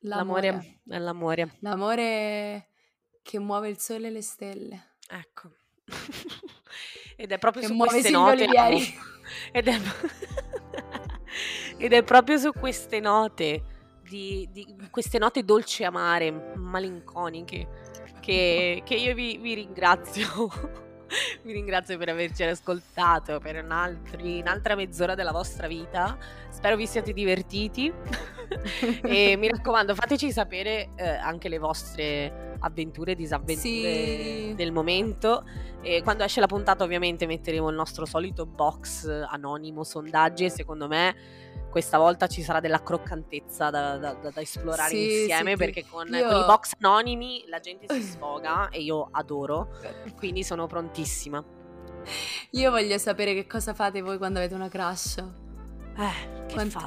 L'amore 0.01 0.51
l'amore, 0.51 0.81
è 0.87 0.97
l'amore. 0.99 1.57
l'amore 1.59 2.67
che 3.21 3.39
muove 3.39 3.69
il 3.69 3.79
sole 3.79 4.07
e 4.07 4.11
le 4.11 4.21
stelle, 4.21 4.95
Ecco. 5.09 5.51
Ed 7.17 7.31
è 7.31 7.37
proprio 7.37 7.61
che 7.63 7.67
su 7.67 7.75
queste 7.77 8.09
note. 8.09 8.45
Ed 9.51 9.67
è 9.67 9.77
ed 11.77 11.93
è 11.93 12.03
proprio 12.03 12.37
su 12.37 12.51
queste 12.53 12.99
note 12.99 13.63
di 14.03 14.47
di 14.51 14.65
queste 14.89 15.17
note 15.17 15.43
dolci 15.43 15.83
amare, 15.83 16.31
malinconiche, 16.31 17.86
che 18.27 18.81
che 18.83 18.95
io 18.95 19.13
vi 19.15 19.37
vi 19.37 19.53
ringrazio. 19.53 20.25
Vi 21.41 21.53
ringrazio 21.53 21.97
per 21.97 22.09
averci 22.09 22.43
ascoltato 22.43 23.39
per 23.39 23.63
un'altra 23.63 24.75
mezz'ora 24.75 25.15
della 25.15 25.31
vostra 25.31 25.65
vita. 25.65 26.17
Spero 26.49 26.75
vi 26.75 26.85
siate 26.85 27.13
divertiti. 27.13 27.89
E 29.03 29.35
mi 29.37 29.47
raccomando, 29.47 29.93
fateci 29.95 30.31
sapere, 30.31 30.89
ehm, 30.95 31.19
anche 31.21 31.49
le 31.49 31.57
vostre 31.59 32.55
avventure 32.59 33.11
e 33.11 33.15
disavventure 33.15 33.59
Sì. 34.49 34.53
del 34.55 34.71
momento. 34.71 35.43
E 35.81 36.01
quando 36.03 36.23
esce 36.23 36.39
la 36.39 36.47
puntata 36.47 36.83
ovviamente 36.83 37.25
metteremo 37.25 37.69
il 37.69 37.75
nostro 37.75 38.05
solito 38.05 38.45
box 38.45 39.07
anonimo 39.29 39.83
sondaggi 39.83 40.45
e 40.45 40.49
secondo 40.49 40.87
me 40.87 41.15
questa 41.69 41.97
volta 41.99 42.27
ci 42.27 42.41
sarà 42.41 42.59
della 42.59 42.81
croccantezza 42.81 43.69
da 43.69 43.97
da 43.97 44.13
da 44.13 44.29
da 44.31 44.41
esplorare 44.41 44.89
Sì, 44.89 45.19
insieme, 45.21 45.51
sì. 45.51 45.57
perché 45.57 45.85
con 45.87 46.05
con 46.07 46.15
i 46.15 46.17
Io 46.17 46.45
box 46.45 46.73
anonimi 46.79 47.43
la 47.47 47.59
gente 47.59 47.85
si 47.93 48.01
sfoga 48.01 48.69
e 48.73 48.81
io 48.81 49.07
adoro, 49.11 49.69
quindi 50.17 50.43
sono 50.43 50.65
prontissima. 50.65 51.43
Io 52.51 52.71
voglio 52.71 52.97
sapere 52.97 53.33
che 53.33 53.45
cosa 53.45 53.73
fate 53.73 54.01
voi 54.01 54.17
quando 54.17 54.39
avete 54.39 54.55
una 54.55 54.69
crush. 54.69 55.17
Eh, 55.17 56.45
che 56.47 56.53
Quanti, 56.53 56.71
fate? 56.71 56.85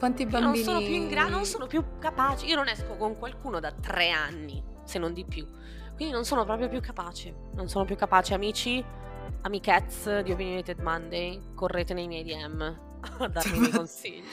quanti 0.00 0.22
Io 0.22 0.30
non 0.30 0.40
bambini... 0.40 0.64
sono 0.64 0.78
più 0.78 0.94
in 0.94 1.08
grado, 1.08 1.30
non 1.30 1.44
sono 1.44 1.66
più 1.66 1.84
capace. 1.98 2.46
Io 2.46 2.56
non 2.56 2.68
esco 2.68 2.96
con 2.96 3.18
qualcuno 3.18 3.60
da 3.60 3.70
tre 3.70 4.10
anni, 4.10 4.62
se 4.82 4.98
non 4.98 5.12
di 5.12 5.26
più. 5.26 5.46
Quindi 5.94 6.14
non 6.14 6.24
sono 6.24 6.44
proprio 6.44 6.68
più 6.68 6.80
capace. 6.80 7.34
Non 7.54 7.68
sono 7.68 7.84
più 7.84 7.96
capace, 7.96 8.32
amici, 8.32 8.82
amichezze 9.42 10.22
di 10.22 10.32
Opinionated 10.32 10.80
Monday, 10.80 11.52
correte 11.54 11.92
nei 11.92 12.08
miei 12.08 12.24
DM 12.24 12.62
a 13.20 13.28
darmi 13.28 13.58
dei 13.58 13.70
consigli. 13.70 14.24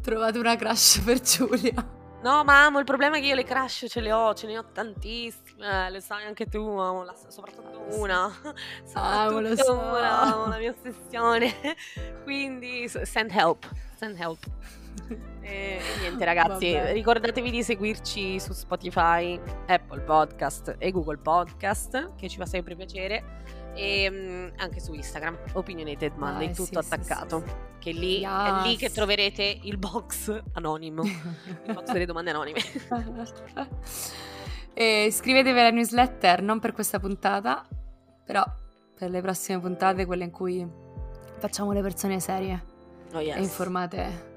Trovate 0.00 0.38
una 0.38 0.54
crush 0.54 1.00
per 1.00 1.20
Giulia. 1.20 1.96
No, 2.20 2.42
ma 2.42 2.64
amo, 2.66 2.78
il 2.78 2.84
problema 2.84 3.16
è 3.16 3.20
che 3.20 3.26
io 3.26 3.34
le 3.34 3.44
crush 3.44 3.86
ce 3.88 4.00
le 4.00 4.12
ho, 4.12 4.34
ce 4.34 4.46
ne 4.46 4.58
ho 4.58 4.64
tantissime, 4.72 5.88
le 5.90 6.00
sai 6.00 6.24
anche 6.24 6.46
tu, 6.46 6.60
amo 6.60 7.04
la- 7.04 7.14
soprattutto 7.28 7.96
una, 7.96 8.26
lo 8.26 8.54
soprattutto 8.84 9.64
so. 9.64 9.72
una, 9.72 10.20
amo 10.22 10.46
la 10.46 10.58
mia 10.58 10.74
ossessione, 10.76 11.52
quindi 12.24 12.88
send 12.88 13.30
help, 13.30 13.68
send 13.96 14.18
help. 14.18 14.46
E, 15.48 15.78
e 15.80 16.00
niente 16.00 16.26
ragazzi, 16.26 16.74
Vabbè. 16.74 16.92
ricordatevi 16.92 17.50
di 17.50 17.62
seguirci 17.62 18.38
su 18.38 18.52
Spotify, 18.52 19.40
Apple 19.66 20.02
Podcast 20.02 20.74
e 20.78 20.90
Google 20.90 21.16
Podcast, 21.16 22.14
che 22.16 22.28
ci 22.28 22.36
fa 22.36 22.44
sempre 22.44 22.76
piacere, 22.76 23.24
e 23.74 24.10
mm, 24.10 24.48
anche 24.58 24.78
su 24.78 24.92
Instagram, 24.92 25.38
Opinionated 25.54 26.16
Monday, 26.16 26.46
Dai, 26.48 26.54
tutto 26.54 26.82
sì, 26.82 26.86
sì, 26.88 26.94
attaccato, 26.94 27.42
sì, 27.46 27.52
che 27.78 27.92
lì 27.92 28.20
è 28.22 28.62
lì 28.62 28.76
che 28.76 28.84
Yes. 28.86 28.92
troverete 28.92 29.60
il 29.62 29.78
box 29.78 30.38
anonimo, 30.52 31.02
il 31.64 31.72
box 31.72 31.92
delle 31.92 32.04
domande 32.04 32.30
anonime. 32.30 32.58
e 34.74 35.04
iscrivetevi 35.06 35.58
alla 35.58 35.70
newsletter, 35.70 36.42
non 36.42 36.58
per 36.60 36.72
questa 36.72 36.98
puntata, 37.00 37.66
però 38.24 38.44
per 38.94 39.08
le 39.08 39.20
prossime 39.22 39.60
puntate, 39.60 40.04
quelle 40.04 40.24
in 40.24 40.30
cui 40.30 40.66
facciamo 41.38 41.72
le 41.72 41.80
persone 41.80 42.20
serie 42.20 42.64
Oh 43.14 43.20
yes. 43.20 43.36
e 43.36 43.40
informate. 43.40 44.27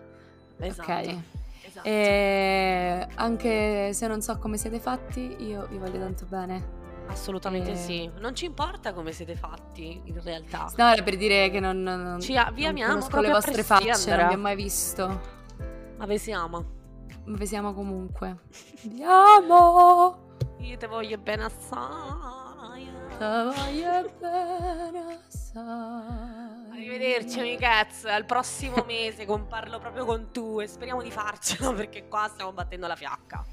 Esatto. 0.68 0.92
Ok. 0.92 1.18
esatto. 1.66 1.88
E 1.88 3.08
anche 3.16 3.94
se 3.94 4.08
non 4.08 4.22
so 4.22 4.38
come 4.38 4.58
siete 4.58 4.80
fatti, 4.80 5.36
io 5.40 5.68
vi 5.70 5.78
voglio 5.78 6.00
tanto 6.00 6.26
bene. 6.28 6.80
Assolutamente 7.08 7.72
Eh. 7.72 7.76
sì. 7.76 8.10
Non 8.20 8.36
ci 8.36 8.46
importa 8.46 8.94
come 8.94 9.12
siete 9.12 9.36
fatti, 9.36 10.02
in 10.06 10.22
realtà. 10.24 10.72
No, 10.78 10.92
era 10.92 11.02
per 11.04 11.18
dire 11.18 11.50
che 11.50 11.60
non, 11.60 11.82
non, 11.82 12.20
Ci 12.22 12.38
a- 12.38 12.52
vi 12.54 12.62
non 12.62 12.70
amiamo 12.72 12.94
conosco 12.94 13.08
le 13.08 13.12
proprio 13.12 13.32
a 13.32 13.34
vostre 13.36 13.64
facce, 13.64 14.16
non 14.16 14.28
vi 14.28 14.34
ho 14.34 14.38
mai 14.38 14.56
visto. 14.56 15.22
Ma 15.98 16.06
vi 16.06 16.18
si 16.18 16.32
ama. 16.32 16.64
Ma 17.26 17.38
vi 17.38 17.46
siamo 17.46 17.74
comunque. 17.74 18.38
Vi 18.84 19.04
amo! 19.04 20.30
Io 20.60 20.78
te 20.78 20.88
voglio 20.88 21.18
bene 21.18 21.44
assai. 21.44 22.88
Te 23.18 23.26
voglio 23.44 24.12
bene 24.20 25.20
assai. 25.28 26.61
Arrivederci, 26.72 27.40
amichezze. 27.40 28.10
Al 28.10 28.26
prossimo 28.26 28.84
mese 28.88 29.26
con- 29.26 29.48
parlo 29.48 29.80
proprio 29.80 30.06
con 30.06 30.32
tu 30.32 30.60
e 30.62 30.68
speriamo 30.68 31.02
di 31.02 31.12
farcela 31.12 31.74
perché 31.76 32.08
qua 32.08 32.30
stiamo 32.32 32.54
battendo 32.54 32.88
la 32.88 32.96
fiacca. 32.96 33.44